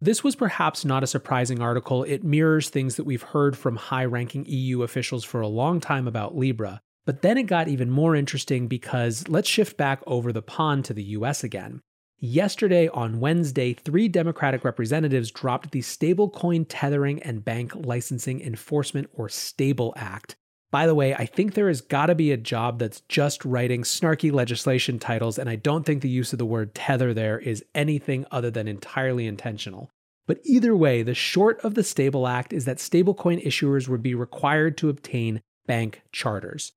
This 0.00 0.22
was 0.22 0.36
perhaps 0.36 0.84
not 0.84 1.02
a 1.02 1.06
surprising 1.06 1.60
article. 1.60 2.04
It 2.04 2.24
mirrors 2.24 2.68
things 2.68 2.96
that 2.96 3.04
we've 3.04 3.22
heard 3.22 3.56
from 3.56 3.76
high 3.76 4.04
ranking 4.04 4.44
EU 4.46 4.82
officials 4.82 5.24
for 5.24 5.40
a 5.40 5.48
long 5.48 5.80
time 5.80 6.06
about 6.06 6.36
Libra. 6.36 6.80
But 7.06 7.22
then 7.22 7.38
it 7.38 7.44
got 7.44 7.68
even 7.68 7.90
more 7.90 8.14
interesting 8.14 8.66
because 8.66 9.28
let's 9.28 9.48
shift 9.48 9.76
back 9.76 10.02
over 10.06 10.32
the 10.32 10.42
pond 10.42 10.84
to 10.86 10.94
the 10.94 11.04
US 11.04 11.44
again. 11.44 11.80
Yesterday, 12.18 12.88
on 12.88 13.20
Wednesday, 13.20 13.74
three 13.74 14.08
Democratic 14.08 14.64
representatives 14.64 15.30
dropped 15.30 15.70
the 15.70 15.80
Stablecoin 15.80 16.66
Tethering 16.68 17.22
and 17.22 17.44
Bank 17.44 17.72
Licensing 17.74 18.40
Enforcement 18.40 19.08
or 19.12 19.28
STABLE 19.28 19.92
Act. 19.96 20.36
By 20.76 20.86
the 20.86 20.94
way, 20.94 21.14
I 21.14 21.24
think 21.24 21.54
there 21.54 21.68
has 21.68 21.80
got 21.80 22.06
to 22.06 22.14
be 22.14 22.32
a 22.32 22.36
job 22.36 22.80
that's 22.80 23.00
just 23.08 23.46
writing 23.46 23.82
snarky 23.82 24.30
legislation 24.30 24.98
titles, 24.98 25.38
and 25.38 25.48
I 25.48 25.56
don't 25.56 25.86
think 25.86 26.02
the 26.02 26.08
use 26.10 26.34
of 26.34 26.38
the 26.38 26.44
word 26.44 26.74
tether 26.74 27.14
there 27.14 27.38
is 27.38 27.64
anything 27.74 28.26
other 28.30 28.50
than 28.50 28.68
entirely 28.68 29.26
intentional. 29.26 29.88
But 30.26 30.38
either 30.44 30.76
way, 30.76 31.02
the 31.02 31.14
short 31.14 31.58
of 31.60 31.76
the 31.76 31.82
Stable 31.82 32.28
Act 32.28 32.52
is 32.52 32.66
that 32.66 32.76
stablecoin 32.76 33.42
issuers 33.42 33.88
would 33.88 34.02
be 34.02 34.14
required 34.14 34.76
to 34.76 34.90
obtain 34.90 35.40
bank 35.66 36.02
charters. 36.12 36.72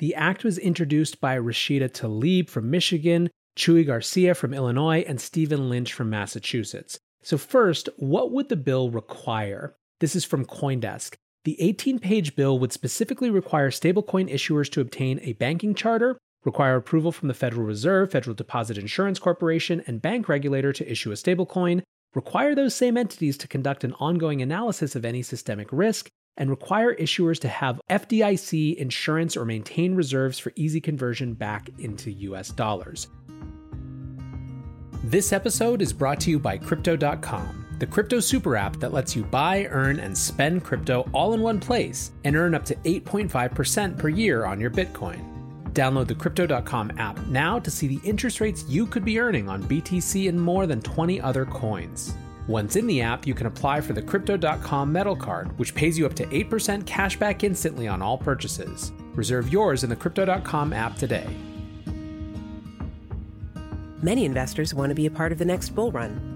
The 0.00 0.16
act 0.16 0.42
was 0.42 0.58
introduced 0.58 1.20
by 1.20 1.38
Rashida 1.38 1.88
Tlaib 1.88 2.50
from 2.50 2.68
Michigan, 2.68 3.30
Chuy 3.56 3.86
Garcia 3.86 4.34
from 4.34 4.54
Illinois, 4.54 5.04
and 5.06 5.20
Stephen 5.20 5.70
Lynch 5.70 5.92
from 5.92 6.10
Massachusetts. 6.10 6.98
So, 7.22 7.38
first, 7.38 7.90
what 7.96 8.32
would 8.32 8.48
the 8.48 8.56
bill 8.56 8.90
require? 8.90 9.76
This 10.00 10.16
is 10.16 10.24
from 10.24 10.46
Coindesk. 10.46 11.14
The 11.46 11.62
18 11.62 12.00
page 12.00 12.34
bill 12.34 12.58
would 12.58 12.72
specifically 12.72 13.30
require 13.30 13.70
stablecoin 13.70 14.28
issuers 14.28 14.68
to 14.72 14.80
obtain 14.80 15.20
a 15.22 15.34
banking 15.34 15.76
charter, 15.76 16.18
require 16.44 16.74
approval 16.74 17.12
from 17.12 17.28
the 17.28 17.34
Federal 17.34 17.64
Reserve, 17.64 18.10
Federal 18.10 18.34
Deposit 18.34 18.76
Insurance 18.76 19.20
Corporation, 19.20 19.80
and 19.86 20.02
bank 20.02 20.28
regulator 20.28 20.72
to 20.72 20.90
issue 20.90 21.12
a 21.12 21.14
stablecoin, 21.14 21.82
require 22.16 22.56
those 22.56 22.74
same 22.74 22.96
entities 22.96 23.38
to 23.38 23.46
conduct 23.46 23.84
an 23.84 23.92
ongoing 24.00 24.42
analysis 24.42 24.96
of 24.96 25.04
any 25.04 25.22
systemic 25.22 25.68
risk, 25.70 26.08
and 26.36 26.50
require 26.50 26.96
issuers 26.96 27.38
to 27.38 27.48
have 27.48 27.80
FDIC 27.88 28.74
insurance 28.74 29.36
or 29.36 29.44
maintain 29.44 29.94
reserves 29.94 30.40
for 30.40 30.50
easy 30.56 30.80
conversion 30.80 31.32
back 31.32 31.70
into 31.78 32.10
US 32.10 32.48
dollars. 32.48 33.06
This 35.04 35.32
episode 35.32 35.80
is 35.80 35.92
brought 35.92 36.18
to 36.22 36.30
you 36.30 36.40
by 36.40 36.58
Crypto.com, 36.58 37.65
the 37.78 37.86
crypto 37.86 38.20
super 38.20 38.56
app 38.56 38.76
that 38.76 38.92
lets 38.92 39.14
you 39.14 39.22
buy, 39.24 39.66
earn, 39.66 40.00
and 40.00 40.16
spend 40.16 40.64
crypto 40.64 41.08
all 41.12 41.34
in 41.34 41.42
one 41.42 41.60
place 41.60 42.12
and 42.24 42.34
earn 42.34 42.54
up 42.54 42.64
to 42.64 42.74
8.5% 42.76 43.98
per 43.98 44.08
year 44.08 44.46
on 44.46 44.60
your 44.60 44.70
Bitcoin. 44.70 45.36
Download 45.72 46.06
the 46.06 46.14
Crypto.com 46.14 46.92
app 46.98 47.18
now 47.26 47.58
to 47.58 47.70
see 47.70 47.86
the 47.86 48.00
interest 48.02 48.40
rates 48.40 48.64
you 48.66 48.86
could 48.86 49.04
be 49.04 49.18
earning 49.18 49.46
on 49.46 49.62
BTC 49.64 50.26
and 50.26 50.40
more 50.40 50.66
than 50.66 50.80
20 50.80 51.20
other 51.20 51.44
coins. 51.44 52.14
Once 52.48 52.76
in 52.76 52.86
the 52.86 53.02
app, 53.02 53.26
you 53.26 53.34
can 53.34 53.46
apply 53.46 53.82
for 53.82 53.92
the 53.92 54.00
Crypto.com 54.00 54.90
Metal 54.90 55.14
Card, 55.14 55.58
which 55.58 55.74
pays 55.74 55.98
you 55.98 56.06
up 56.06 56.14
to 56.14 56.24
8% 56.26 56.84
cashback 56.84 57.42
instantly 57.42 57.88
on 57.88 58.00
all 58.00 58.16
purchases. 58.16 58.92
Reserve 59.14 59.52
yours 59.52 59.84
in 59.84 59.90
the 59.90 59.96
Crypto.com 59.96 60.72
app 60.72 60.96
today. 60.96 61.26
Many 64.02 64.24
investors 64.24 64.72
want 64.72 64.90
to 64.90 64.94
be 64.94 65.06
a 65.06 65.10
part 65.10 65.32
of 65.32 65.38
the 65.38 65.44
next 65.44 65.70
bull 65.70 65.90
run. 65.90 66.35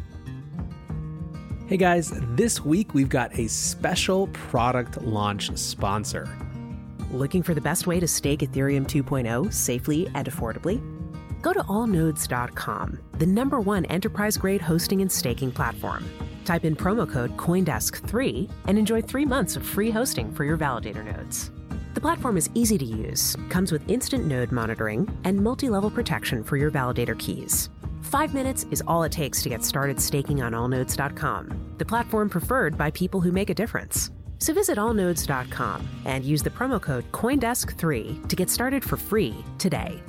Hey 1.71 1.77
guys, 1.77 2.11
this 2.35 2.65
week 2.65 2.93
we've 2.93 3.07
got 3.07 3.39
a 3.39 3.47
special 3.47 4.27
product 4.33 5.01
launch 5.03 5.57
sponsor. 5.57 6.27
Looking 7.11 7.41
for 7.41 7.53
the 7.53 7.61
best 7.61 7.87
way 7.87 7.97
to 8.01 8.09
stake 8.09 8.41
Ethereum 8.41 8.85
2.0 8.85 9.53
safely 9.53 10.05
and 10.13 10.27
affordably? 10.27 10.81
Go 11.41 11.53
to 11.53 11.61
allnodes.com, 11.61 12.99
the 13.19 13.25
number 13.25 13.61
one 13.61 13.85
enterprise 13.85 14.35
grade 14.35 14.59
hosting 14.59 15.01
and 15.01 15.09
staking 15.09 15.49
platform. 15.49 16.03
Type 16.43 16.65
in 16.65 16.75
promo 16.75 17.09
code 17.09 17.37
CoinDesk3 17.37 18.51
and 18.65 18.77
enjoy 18.77 19.01
three 19.01 19.23
months 19.23 19.55
of 19.55 19.65
free 19.65 19.91
hosting 19.91 20.29
for 20.33 20.43
your 20.43 20.57
validator 20.57 21.05
nodes. 21.05 21.51
The 21.93 22.01
platform 22.01 22.35
is 22.35 22.49
easy 22.53 22.77
to 22.79 22.85
use, 22.85 23.37
comes 23.47 23.71
with 23.71 23.89
instant 23.89 24.25
node 24.25 24.51
monitoring, 24.51 25.07
and 25.23 25.41
multi 25.41 25.69
level 25.69 25.89
protection 25.89 26.43
for 26.43 26.57
your 26.57 26.69
validator 26.69 27.17
keys. 27.17 27.69
Five 28.01 28.33
minutes 28.33 28.65
is 28.71 28.83
all 28.87 29.03
it 29.03 29.11
takes 29.11 29.41
to 29.43 29.49
get 29.49 29.63
started 29.63 29.99
staking 29.99 30.41
on 30.41 30.53
allnodes.com, 30.53 31.75
the 31.77 31.85
platform 31.85 32.29
preferred 32.29 32.77
by 32.77 32.91
people 32.91 33.21
who 33.21 33.31
make 33.31 33.49
a 33.49 33.53
difference. 33.53 34.11
So 34.39 34.53
visit 34.53 34.77
allnodes.com 34.77 35.87
and 36.05 36.25
use 36.25 36.41
the 36.41 36.49
promo 36.49 36.81
code 36.81 37.09
CoinDesk3 37.11 38.27
to 38.27 38.35
get 38.35 38.49
started 38.49 38.83
for 38.83 38.97
free 38.97 39.35
today. 39.59 40.01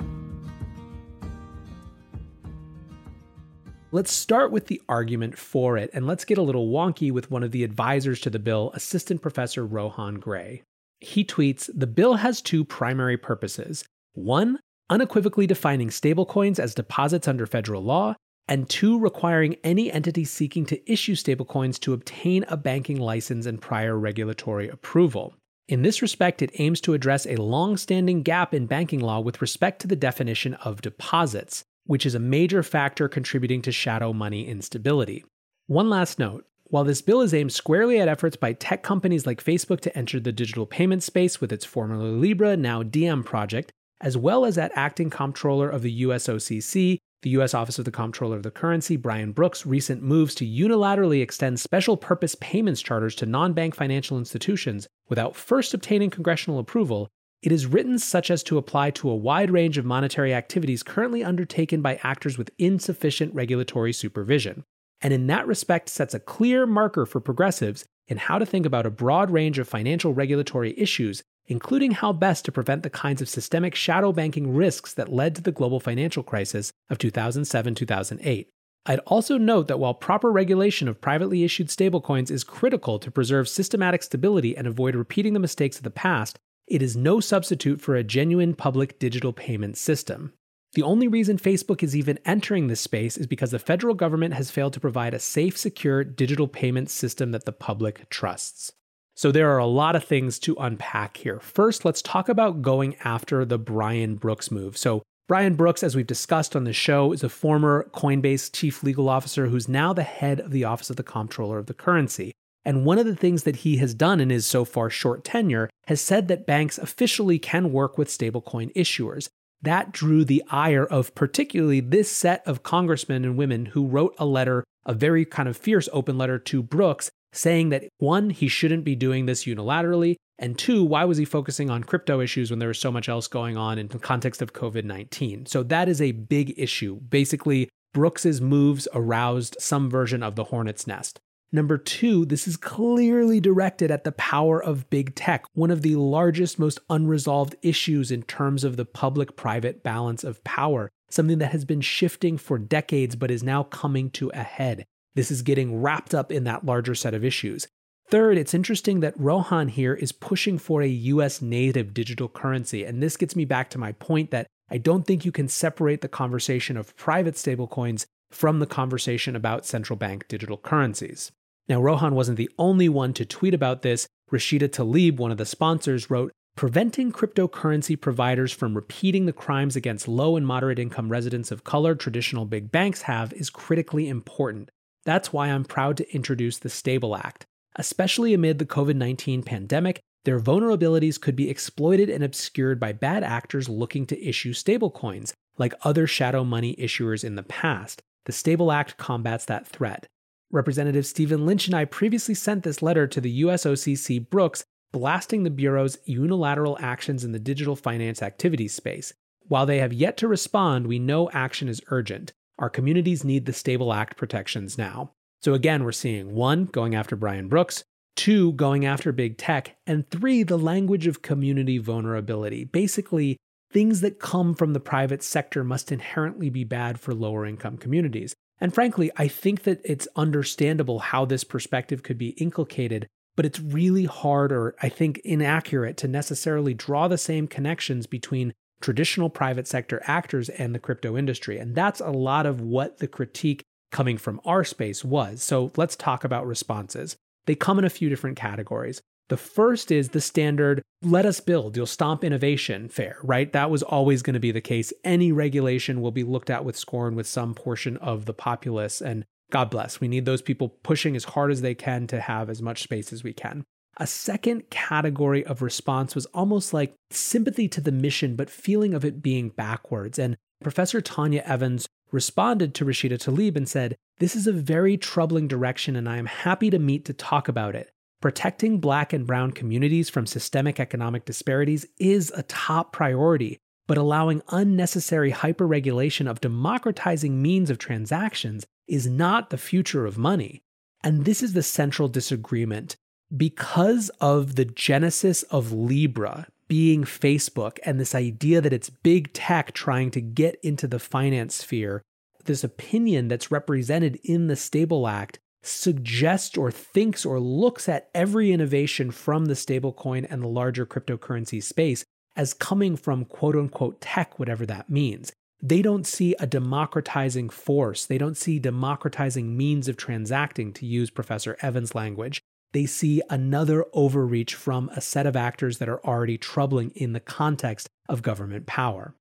Let's 3.91 4.11
start 4.11 4.51
with 4.51 4.65
the 4.65 4.81
argument 4.89 5.37
for 5.37 5.77
it, 5.77 5.91
and 5.93 6.07
let's 6.07 6.25
get 6.25 6.39
a 6.39 6.41
little 6.41 6.69
wonky 6.69 7.11
with 7.11 7.29
one 7.29 7.43
of 7.43 7.51
the 7.51 7.63
advisors 7.63 8.19
to 8.21 8.31
the 8.31 8.39
bill, 8.39 8.71
Assistant 8.73 9.21
Professor 9.21 9.63
Rohan 9.67 10.15
Grey. 10.15 10.63
He 10.99 11.23
tweets 11.23 11.69
The 11.71 11.85
bill 11.85 12.15
has 12.15 12.41
two 12.41 12.65
primary 12.65 13.17
purposes. 13.17 13.85
One, 14.13 14.57
unequivocally 14.93 15.47
defining 15.47 15.89
stablecoins 15.89 16.59
as 16.59 16.75
deposits 16.75 17.27
under 17.27 17.47
federal 17.47 17.83
law, 17.83 18.15
and 18.47 18.69
two, 18.69 18.99
requiring 18.99 19.55
any 19.63 19.91
entity 19.91 20.23
seeking 20.23 20.67
to 20.67 20.91
issue 20.91 21.15
stablecoins 21.15 21.79
to 21.79 21.93
obtain 21.93 22.45
a 22.47 22.55
banking 22.55 22.99
license 22.99 23.47
and 23.47 23.59
prior 23.59 23.97
regulatory 23.97 24.69
approval. 24.69 25.33
In 25.67 25.81
this 25.81 26.03
respect, 26.03 26.43
it 26.43 26.51
aims 26.59 26.79
to 26.81 26.93
address 26.93 27.25
a 27.25 27.37
long 27.37 27.75
standing 27.75 28.21
gap 28.21 28.53
in 28.53 28.67
banking 28.67 28.99
law 28.99 29.19
with 29.19 29.41
respect 29.41 29.81
to 29.81 29.87
the 29.87 29.95
definition 29.95 30.53
of 30.55 30.81
deposits, 30.81 31.63
which 31.85 32.05
is 32.05 32.13
a 32.13 32.19
major 32.19 32.61
factor 32.61 33.09
contributing 33.09 33.63
to 33.63 33.71
shadow 33.71 34.13
money 34.13 34.47
instability. 34.47 35.25
One 35.65 35.89
last 35.89 36.19
note 36.19 36.45
while 36.65 36.83
this 36.83 37.01
bill 37.01 37.21
is 37.21 37.33
aimed 37.35 37.53
squarely 37.53 37.99
at 37.99 38.07
efforts 38.07 38.35
by 38.35 38.53
tech 38.53 38.81
companies 38.83 39.27
like 39.27 39.43
Facebook 39.43 39.79
to 39.81 39.95
enter 39.95 40.19
the 40.19 40.31
digital 40.31 40.65
payment 40.65 41.03
space 41.03 41.39
with 41.39 41.51
its 41.51 41.65
formerly 41.65 42.09
Libra, 42.09 42.57
now 42.57 42.81
Diem 42.81 43.23
project, 43.23 43.71
as 44.03 44.17
well 44.17 44.45
as 44.45 44.57
at 44.57 44.71
acting 44.75 45.09
comptroller 45.09 45.69
of 45.69 45.81
the 45.81 46.03
USOCC, 46.03 46.99
the 47.21 47.29
U.S. 47.31 47.53
Office 47.53 47.79
of 47.79 47.85
the 47.85 47.91
Comptroller 47.91 48.35
of 48.35 48.43
the 48.43 48.51
Currency, 48.51 48.97
Brian 48.97 49.31
Brooks' 49.31 49.65
recent 49.65 50.03
moves 50.03 50.35
to 50.35 50.45
unilaterally 50.45 51.21
extend 51.21 51.57
special 51.59 51.95
purpose 51.95 52.35
payments 52.41 52.81
charters 52.81 53.15
to 53.15 53.25
non 53.25 53.53
bank 53.53 53.73
financial 53.73 54.17
institutions 54.17 54.87
without 55.07 55.37
first 55.37 55.73
obtaining 55.73 56.09
congressional 56.09 56.59
approval, 56.59 57.07
it 57.41 57.53
is 57.53 57.65
written 57.65 57.97
such 57.97 58.29
as 58.29 58.43
to 58.43 58.57
apply 58.57 58.91
to 58.91 59.09
a 59.09 59.15
wide 59.15 59.49
range 59.49 59.77
of 59.77 59.85
monetary 59.85 60.33
activities 60.33 60.83
currently 60.83 61.23
undertaken 61.23 61.81
by 61.81 61.99
actors 62.03 62.37
with 62.37 62.51
insufficient 62.57 63.33
regulatory 63.33 63.93
supervision. 63.93 64.63
And 65.01 65.13
in 65.13 65.27
that 65.27 65.47
respect, 65.47 65.87
sets 65.89 66.13
a 66.13 66.19
clear 66.19 66.65
marker 66.65 67.05
for 67.05 67.21
progressives 67.21 67.85
in 68.07 68.17
how 68.17 68.37
to 68.37 68.45
think 68.45 68.65
about 68.65 68.85
a 68.85 68.91
broad 68.91 69.31
range 69.31 69.59
of 69.59 69.67
financial 69.67 70.13
regulatory 70.13 70.77
issues 70.77 71.23
including 71.47 71.91
how 71.91 72.13
best 72.13 72.45
to 72.45 72.51
prevent 72.51 72.83
the 72.83 72.89
kinds 72.89 73.21
of 73.21 73.29
systemic 73.29 73.75
shadow 73.75 74.11
banking 74.11 74.53
risks 74.53 74.93
that 74.93 75.11
led 75.11 75.35
to 75.35 75.41
the 75.41 75.51
global 75.51 75.79
financial 75.79 76.23
crisis 76.23 76.71
of 76.89 76.97
2007 76.97 77.75
2008. 77.75 78.49
I'd 78.85 78.99
also 78.99 79.37
note 79.37 79.67
that 79.67 79.79
while 79.79 79.93
proper 79.93 80.31
regulation 80.31 80.87
of 80.87 80.99
privately 80.99 81.43
issued 81.43 81.67
stablecoins 81.67 82.29
is 82.29 82.43
critical 82.43 82.99
to 82.99 83.11
preserve 83.11 83.47
systematic 83.47 84.03
stability 84.03 84.57
and 84.57 84.67
avoid 84.67 84.95
repeating 84.95 85.33
the 85.33 85.39
mistakes 85.39 85.77
of 85.77 85.83
the 85.83 85.89
past, 85.89 86.37
it 86.67 86.81
is 86.81 86.95
no 86.95 87.19
substitute 87.19 87.79
for 87.79 87.95
a 87.95 88.03
genuine 88.03 88.53
public 88.53 88.99
digital 88.99 89.31
payment 89.31 89.77
system. 89.77 90.33
The 90.73 90.81
only 90.81 91.07
reason 91.07 91.37
Facebook 91.37 91.83
is 91.83 91.95
even 91.95 92.19
entering 92.25 92.67
this 92.67 92.81
space 92.81 93.15
is 93.15 93.27
because 93.27 93.51
the 93.51 93.59
federal 93.59 93.93
government 93.93 94.33
has 94.33 94.49
failed 94.49 94.73
to 94.73 94.79
provide 94.79 95.13
a 95.13 95.19
safe, 95.19 95.57
secure 95.57 96.03
digital 96.03 96.47
payment 96.47 96.89
system 96.89 97.31
that 97.31 97.45
the 97.45 97.51
public 97.51 98.09
trusts. 98.09 98.71
So 99.15 99.31
there 99.31 99.51
are 99.51 99.59
a 99.59 99.65
lot 99.65 99.95
of 99.95 100.03
things 100.03 100.39
to 100.39 100.55
unpack 100.59 101.17
here. 101.17 101.39
First, 101.39 101.85
let's 101.85 102.01
talk 102.01 102.29
about 102.29 102.61
going 102.61 102.95
after 103.03 103.45
the 103.45 103.59
Brian 103.59 104.15
Brooks 104.15 104.49
move. 104.49 104.77
So 104.77 105.03
Brian 105.27 105.55
Brooks, 105.55 105.83
as 105.83 105.95
we've 105.95 106.07
discussed 106.07 106.55
on 106.55 106.63
the 106.63 106.73
show, 106.73 107.13
is 107.13 107.23
a 107.23 107.29
former 107.29 107.89
Coinbase 107.93 108.51
chief 108.51 108.83
legal 108.83 109.07
officer 109.07 109.47
who's 109.47 109.69
now 109.69 109.93
the 109.93 110.03
head 110.03 110.39
of 110.39 110.51
the 110.51 110.63
Office 110.63 110.89
of 110.89 110.95
the 110.95 111.03
Comptroller 111.03 111.59
of 111.59 111.67
the 111.67 111.73
Currency. 111.73 112.33
And 112.65 112.85
one 112.85 112.97
of 112.97 113.05
the 113.05 113.15
things 113.15 113.43
that 113.43 113.57
he 113.57 113.77
has 113.77 113.93
done 113.93 114.19
in 114.19 114.29
his 114.29 114.45
so 114.45 114.65
far 114.65 114.89
short 114.89 115.23
tenure 115.23 115.69
has 115.87 116.01
said 116.01 116.27
that 116.27 116.45
banks 116.45 116.77
officially 116.77 117.37
can 117.37 117.71
work 117.71 117.97
with 117.97 118.09
stablecoin 118.09 118.73
issuers. 118.73 119.29
That 119.61 119.91
drew 119.91 120.25
the 120.25 120.43
ire 120.49 120.85
of 120.85 121.15
particularly 121.15 121.79
this 121.79 122.11
set 122.11 122.45
of 122.45 122.63
congressmen 122.63 123.23
and 123.23 123.37
women 123.37 123.67
who 123.67 123.87
wrote 123.87 124.15
a 124.17 124.25
letter, 124.25 124.63
a 124.85 124.93
very 124.93 125.23
kind 125.23 125.47
of 125.47 125.55
fierce 125.55 125.87
open 125.93 126.17
letter 126.17 126.39
to 126.39 126.63
Brooks, 126.63 127.09
saying 127.33 127.69
that 127.69 127.83
one, 127.97 128.29
he 128.29 128.47
shouldn't 128.47 128.85
be 128.85 128.95
doing 128.95 129.25
this 129.25 129.43
unilaterally, 129.43 130.15
and 130.39 130.57
two, 130.57 130.83
why 130.83 131.05
was 131.05 131.17
he 131.17 131.25
focusing 131.25 131.69
on 131.69 131.83
crypto 131.83 132.19
issues 132.19 132.49
when 132.49 132.59
there 132.59 132.67
was 132.67 132.79
so 132.79 132.91
much 132.91 133.09
else 133.09 133.27
going 133.27 133.57
on 133.57 133.77
in 133.77 133.87
the 133.87 133.99
context 133.99 134.41
of 134.41 134.53
COVID 134.53 134.83
19? 134.83 135.45
So 135.45 135.63
that 135.63 135.89
is 135.89 136.01
a 136.01 136.11
big 136.11 136.53
issue. 136.57 136.99
Basically, 137.01 137.69
Brooks's 137.93 138.41
moves 138.41 138.87
aroused 138.93 139.55
some 139.59 139.89
version 139.89 140.23
of 140.23 140.35
the 140.35 140.45
hornet's 140.45 140.87
nest. 140.87 141.19
Number 141.51 141.77
two, 141.77 142.25
this 142.25 142.47
is 142.47 142.57
clearly 142.57 143.39
directed 143.39 143.91
at 143.91 144.03
the 144.03 144.11
power 144.13 144.61
of 144.61 144.89
big 144.89 145.13
tech, 145.13 145.45
one 145.53 145.69
of 145.69 145.83
the 145.83 145.95
largest, 145.95 146.57
most 146.57 146.79
unresolved 146.89 147.55
issues 147.61 148.09
in 148.09 148.23
terms 148.23 148.63
of 148.63 148.75
the 148.75 148.85
public 148.85 149.35
private 149.35 149.83
balance 149.83 150.23
of 150.23 150.43
power, 150.43 150.89
something 151.11 151.37
that 151.37 151.51
has 151.51 151.63
been 151.63 151.81
shifting 151.81 152.39
for 152.39 152.57
decades 152.57 153.15
but 153.15 153.29
is 153.29 153.43
now 153.43 153.61
coming 153.61 154.09
to 154.09 154.31
a 154.33 154.41
head. 154.41 154.83
This 155.15 155.31
is 155.31 155.41
getting 155.41 155.81
wrapped 155.81 156.13
up 156.13 156.31
in 156.31 156.43
that 156.45 156.65
larger 156.65 156.95
set 156.95 157.13
of 157.13 157.23
issues. 157.23 157.67
Third, 158.09 158.37
it's 158.37 158.53
interesting 158.53 158.99
that 158.99 159.19
Rohan 159.19 159.69
here 159.69 159.93
is 159.93 160.11
pushing 160.11 160.57
for 160.57 160.81
a 160.81 160.87
US 160.87 161.41
native 161.41 161.93
digital 161.93 162.27
currency. 162.27 162.83
And 162.83 163.01
this 163.01 163.17
gets 163.17 163.35
me 163.35 163.45
back 163.45 163.69
to 163.71 163.77
my 163.77 163.91
point 163.93 164.31
that 164.31 164.47
I 164.69 164.77
don't 164.77 165.05
think 165.05 165.25
you 165.25 165.31
can 165.31 165.47
separate 165.47 166.01
the 166.01 166.07
conversation 166.07 166.77
of 166.77 166.95
private 166.97 167.35
stablecoins 167.35 168.05
from 168.31 168.59
the 168.59 168.65
conversation 168.65 169.35
about 169.35 169.65
central 169.65 169.97
bank 169.97 170.27
digital 170.27 170.57
currencies. 170.57 171.31
Now, 171.67 171.81
Rohan 171.81 172.15
wasn't 172.15 172.37
the 172.37 172.49
only 172.57 172.89
one 172.89 173.13
to 173.13 173.25
tweet 173.25 173.53
about 173.53 173.83
this. 173.83 174.07
Rashida 174.31 174.67
Tlaib, 174.67 175.17
one 175.17 175.31
of 175.31 175.37
the 175.37 175.45
sponsors, 175.45 176.09
wrote 176.09 176.31
Preventing 176.55 177.11
cryptocurrency 177.11 177.99
providers 177.99 178.51
from 178.51 178.75
repeating 178.75 179.25
the 179.25 179.33
crimes 179.33 179.75
against 179.75 180.07
low 180.07 180.35
and 180.35 180.45
moderate 180.45 180.77
income 180.77 181.09
residents 181.09 181.51
of 181.51 181.63
color 181.63 181.95
traditional 181.95 182.45
big 182.45 182.71
banks 182.71 183.03
have 183.03 183.33
is 183.33 183.49
critically 183.49 184.07
important. 184.07 184.69
That's 185.05 185.33
why 185.33 185.49
I'm 185.49 185.65
proud 185.65 185.97
to 185.97 186.15
introduce 186.15 186.57
the 186.57 186.69
Stable 186.69 187.15
Act. 187.15 187.45
Especially 187.75 188.33
amid 188.33 188.59
the 188.59 188.65
COVID 188.65 188.95
19 188.95 189.43
pandemic, 189.43 189.99
their 190.25 190.39
vulnerabilities 190.39 191.19
could 191.19 191.35
be 191.35 191.49
exploited 191.49 192.09
and 192.09 192.23
obscured 192.23 192.79
by 192.79 192.93
bad 192.93 193.23
actors 193.23 193.67
looking 193.67 194.05
to 194.05 194.25
issue 194.25 194.53
stablecoins, 194.53 195.33
like 195.57 195.73
other 195.81 196.07
shadow 196.07 196.43
money 196.43 196.75
issuers 196.77 197.23
in 197.23 197.35
the 197.35 197.43
past. 197.43 198.01
The 198.25 198.31
Stable 198.31 198.71
Act 198.71 198.97
combats 198.97 199.45
that 199.45 199.67
threat. 199.67 200.07
Representative 200.51 201.05
Stephen 201.05 201.45
Lynch 201.45 201.65
and 201.65 201.75
I 201.75 201.85
previously 201.85 202.35
sent 202.35 202.63
this 202.63 202.81
letter 202.81 203.07
to 203.07 203.19
the 203.19 203.41
USOCC 203.41 204.29
Brooks, 204.29 204.63
blasting 204.91 205.43
the 205.43 205.49
Bureau's 205.49 205.97
unilateral 206.05 206.77
actions 206.79 207.25
in 207.25 207.31
the 207.31 207.39
digital 207.39 207.75
finance 207.75 208.21
activities 208.21 208.73
space. 208.73 209.13
While 209.47 209.65
they 209.65 209.79
have 209.79 209.91
yet 209.91 210.15
to 210.17 210.27
respond, 210.27 210.87
we 210.87 210.99
know 210.99 211.29
action 211.31 211.67
is 211.67 211.81
urgent. 211.87 212.31
Our 212.63 212.69
communities 212.69 213.25
need 213.25 213.45
the 213.45 213.51
Stable 213.51 213.91
Act 213.91 214.15
protections 214.15 214.77
now. 214.77 215.11
So 215.41 215.53
again, 215.53 215.83
we're 215.83 215.91
seeing 215.91 216.33
one, 216.33 216.63
going 216.63 216.95
after 216.95 217.17
Brian 217.17 217.49
Brooks, 217.49 217.83
two, 218.15 218.53
going 218.53 218.85
after 218.85 219.11
big 219.11 219.37
tech, 219.37 219.75
and 219.85 220.09
three, 220.09 220.43
the 220.43 220.57
language 220.57 221.05
of 221.05 221.21
community 221.21 221.77
vulnerability. 221.77 222.63
Basically, 222.63 223.35
things 223.73 223.99
that 223.99 224.17
come 224.17 224.53
from 224.53 224.71
the 224.71 224.79
private 224.79 225.23
sector 225.23 225.65
must 225.65 225.91
inherently 225.91 226.49
be 226.49 226.63
bad 226.63 227.01
for 227.01 227.13
lower 227.13 227.45
income 227.45 227.75
communities. 227.75 228.33
And 228.61 228.73
frankly, 228.73 229.11
I 229.17 229.27
think 229.27 229.63
that 229.63 229.81
it's 229.83 230.07
understandable 230.15 230.99
how 230.99 231.25
this 231.25 231.43
perspective 231.43 232.01
could 232.01 232.17
be 232.17 232.29
inculcated, 232.29 233.07
but 233.35 233.45
it's 233.45 233.59
really 233.59 234.05
hard 234.05 234.53
or 234.53 234.73
I 234.81 234.87
think 234.87 235.19
inaccurate 235.25 235.97
to 235.97 236.07
necessarily 236.07 236.73
draw 236.73 237.09
the 237.09 237.17
same 237.17 237.45
connections 237.45 238.07
between 238.07 238.53
traditional 238.83 239.29
private 239.29 239.67
sector 239.67 240.01
actors 240.05 240.49
and 240.49 240.75
the 240.75 240.79
crypto 240.79 241.17
industry. 241.17 241.57
And 241.57 241.73
that's 241.73 242.01
a 242.01 242.11
lot 242.11 242.45
of 242.45 242.61
what 242.61 242.99
the 242.99 243.07
critique 243.07 243.63
coming 243.91 244.17
from 244.17 244.41
our 244.45 244.63
space 244.63 245.05
was. 245.05 245.41
So 245.41 245.71
let's 245.77 245.95
talk 245.95 246.23
about 246.23 246.45
responses. 246.45 247.15
They 247.45 247.55
come 247.55 247.79
in 247.79 247.85
a 247.85 247.89
few 247.89 248.09
different 248.09 248.37
categories. 248.37 249.01
The 249.29 249.37
first 249.37 249.89
is 249.89 250.09
the 250.09 250.19
standard, 250.19 250.81
let 251.01 251.25
us 251.25 251.39
build, 251.39 251.77
you'll 251.77 251.85
stomp 251.85 252.25
innovation 252.25 252.89
fair, 252.89 253.17
right? 253.23 253.51
That 253.53 253.71
was 253.71 253.81
always 253.81 254.21
going 254.21 254.33
to 254.33 254.39
be 254.39 254.51
the 254.51 254.61
case. 254.61 254.91
Any 255.05 255.31
regulation 255.31 256.01
will 256.01 256.11
be 256.11 256.23
looked 256.23 256.49
at 256.49 256.65
with 256.65 256.77
scorn 256.77 257.15
with 257.15 257.25
some 257.25 257.53
portion 257.53 257.95
of 257.97 258.25
the 258.25 258.33
populace. 258.33 259.01
And 259.01 259.23
God 259.49 259.69
bless, 259.69 260.01
we 260.01 260.09
need 260.09 260.25
those 260.25 260.41
people 260.41 260.69
pushing 260.83 261.15
as 261.15 261.23
hard 261.23 261.51
as 261.51 261.61
they 261.61 261.73
can 261.73 262.05
to 262.07 262.19
have 262.19 262.49
as 262.49 262.61
much 262.61 262.83
space 262.83 263.13
as 263.13 263.23
we 263.23 263.31
can. 263.31 263.63
A 263.97 264.07
second 264.07 264.69
category 264.69 265.45
of 265.45 265.61
response 265.61 266.15
was 266.15 266.25
almost 266.27 266.73
like 266.73 266.95
sympathy 267.11 267.67
to 267.69 267.81
the 267.81 267.91
mission, 267.91 268.35
but 268.35 268.49
feeling 268.49 268.93
of 268.93 269.05
it 269.05 269.21
being 269.21 269.49
backwards. 269.49 270.17
And 270.17 270.35
Professor 270.63 270.99
Tanya 270.99 271.43
Evans 271.45 271.87
responded 272.11 272.73
to 272.73 272.85
Rashida 272.85 273.19
Tlaib 273.19 273.55
and 273.55 273.69
said, 273.69 273.95
This 274.17 274.35
is 274.35 274.47
a 274.47 274.53
very 274.53 274.97
troubling 274.97 275.47
direction, 275.47 275.95
and 275.95 276.09
I 276.09 276.17
am 276.17 276.25
happy 276.25 276.69
to 276.71 276.79
meet 276.79 277.05
to 277.05 277.13
talk 277.13 277.47
about 277.47 277.75
it. 277.75 277.91
Protecting 278.21 278.79
Black 278.79 279.13
and 279.13 279.27
Brown 279.27 279.51
communities 279.51 280.09
from 280.09 280.25
systemic 280.25 280.79
economic 280.79 281.25
disparities 281.25 281.85
is 281.97 282.31
a 282.35 282.43
top 282.43 282.93
priority, 282.93 283.59
but 283.85 283.97
allowing 283.97 284.41
unnecessary 284.49 285.31
hyperregulation 285.31 286.29
of 286.29 286.41
democratizing 286.41 287.41
means 287.41 287.69
of 287.69 287.77
transactions 287.77 288.65
is 288.87 289.07
not 289.07 289.49
the 289.49 289.57
future 289.57 290.05
of 290.05 290.17
money. 290.17 290.63
And 291.03 291.25
this 291.25 291.43
is 291.43 291.53
the 291.53 291.63
central 291.63 292.07
disagreement. 292.07 292.95
Because 293.35 294.09
of 294.21 294.55
the 294.55 294.65
genesis 294.65 295.41
of 295.43 295.71
Libra 295.71 296.47
being 296.67 297.03
Facebook 297.03 297.79
and 297.83 297.99
this 297.99 298.13
idea 298.13 298.61
that 298.61 298.73
it's 298.73 298.91
big 298.91 299.33
tech 299.33 299.73
trying 299.73 300.11
to 300.11 300.21
get 300.21 300.59
into 300.61 300.87
the 300.87 300.99
finance 300.99 301.55
sphere, 301.55 302.03
this 302.45 302.63
opinion 302.63 303.29
that's 303.29 303.49
represented 303.49 304.19
in 304.23 304.47
the 304.47 304.55
Stable 304.55 305.07
Act 305.07 305.39
suggests 305.63 306.57
or 306.57 306.69
thinks 306.69 307.25
or 307.25 307.39
looks 307.39 307.89
at 307.89 308.09
every 308.13 308.51
innovation 308.51 309.09
from 309.09 309.45
the 309.45 309.55
stablecoin 309.55 310.27
and 310.29 310.43
the 310.43 310.47
larger 310.47 310.85
cryptocurrency 310.85 311.63
space 311.63 312.03
as 312.35 312.53
coming 312.53 312.95
from 312.95 313.25
quote 313.25 313.55
unquote 313.55 313.99
tech, 313.99 314.37
whatever 314.37 314.65
that 314.65 314.91
means. 314.91 315.31
They 315.59 315.81
don't 315.81 316.05
see 316.05 316.35
a 316.39 316.45
democratizing 316.45 317.49
force. 317.49 318.05
They 318.05 318.17
don't 318.19 318.37
see 318.37 318.59
democratizing 318.59 319.57
means 319.57 319.87
of 319.87 319.97
transacting, 319.97 320.73
to 320.73 320.85
use 320.85 321.09
Professor 321.09 321.57
Evans' 321.61 321.95
language 321.95 322.43
they 322.73 322.85
see 322.85 323.21
another 323.29 323.85
overreach 323.93 324.55
from 324.55 324.89
a 324.89 325.01
set 325.01 325.25
of 325.25 325.35
actors 325.35 325.77
that 325.77 325.89
are 325.89 326.03
already 326.05 326.37
troubling 326.37 326.91
in 326.95 327.13
the 327.13 327.19
context 327.19 327.87
of 328.09 328.21
government 328.21 328.65
power. 328.65 329.15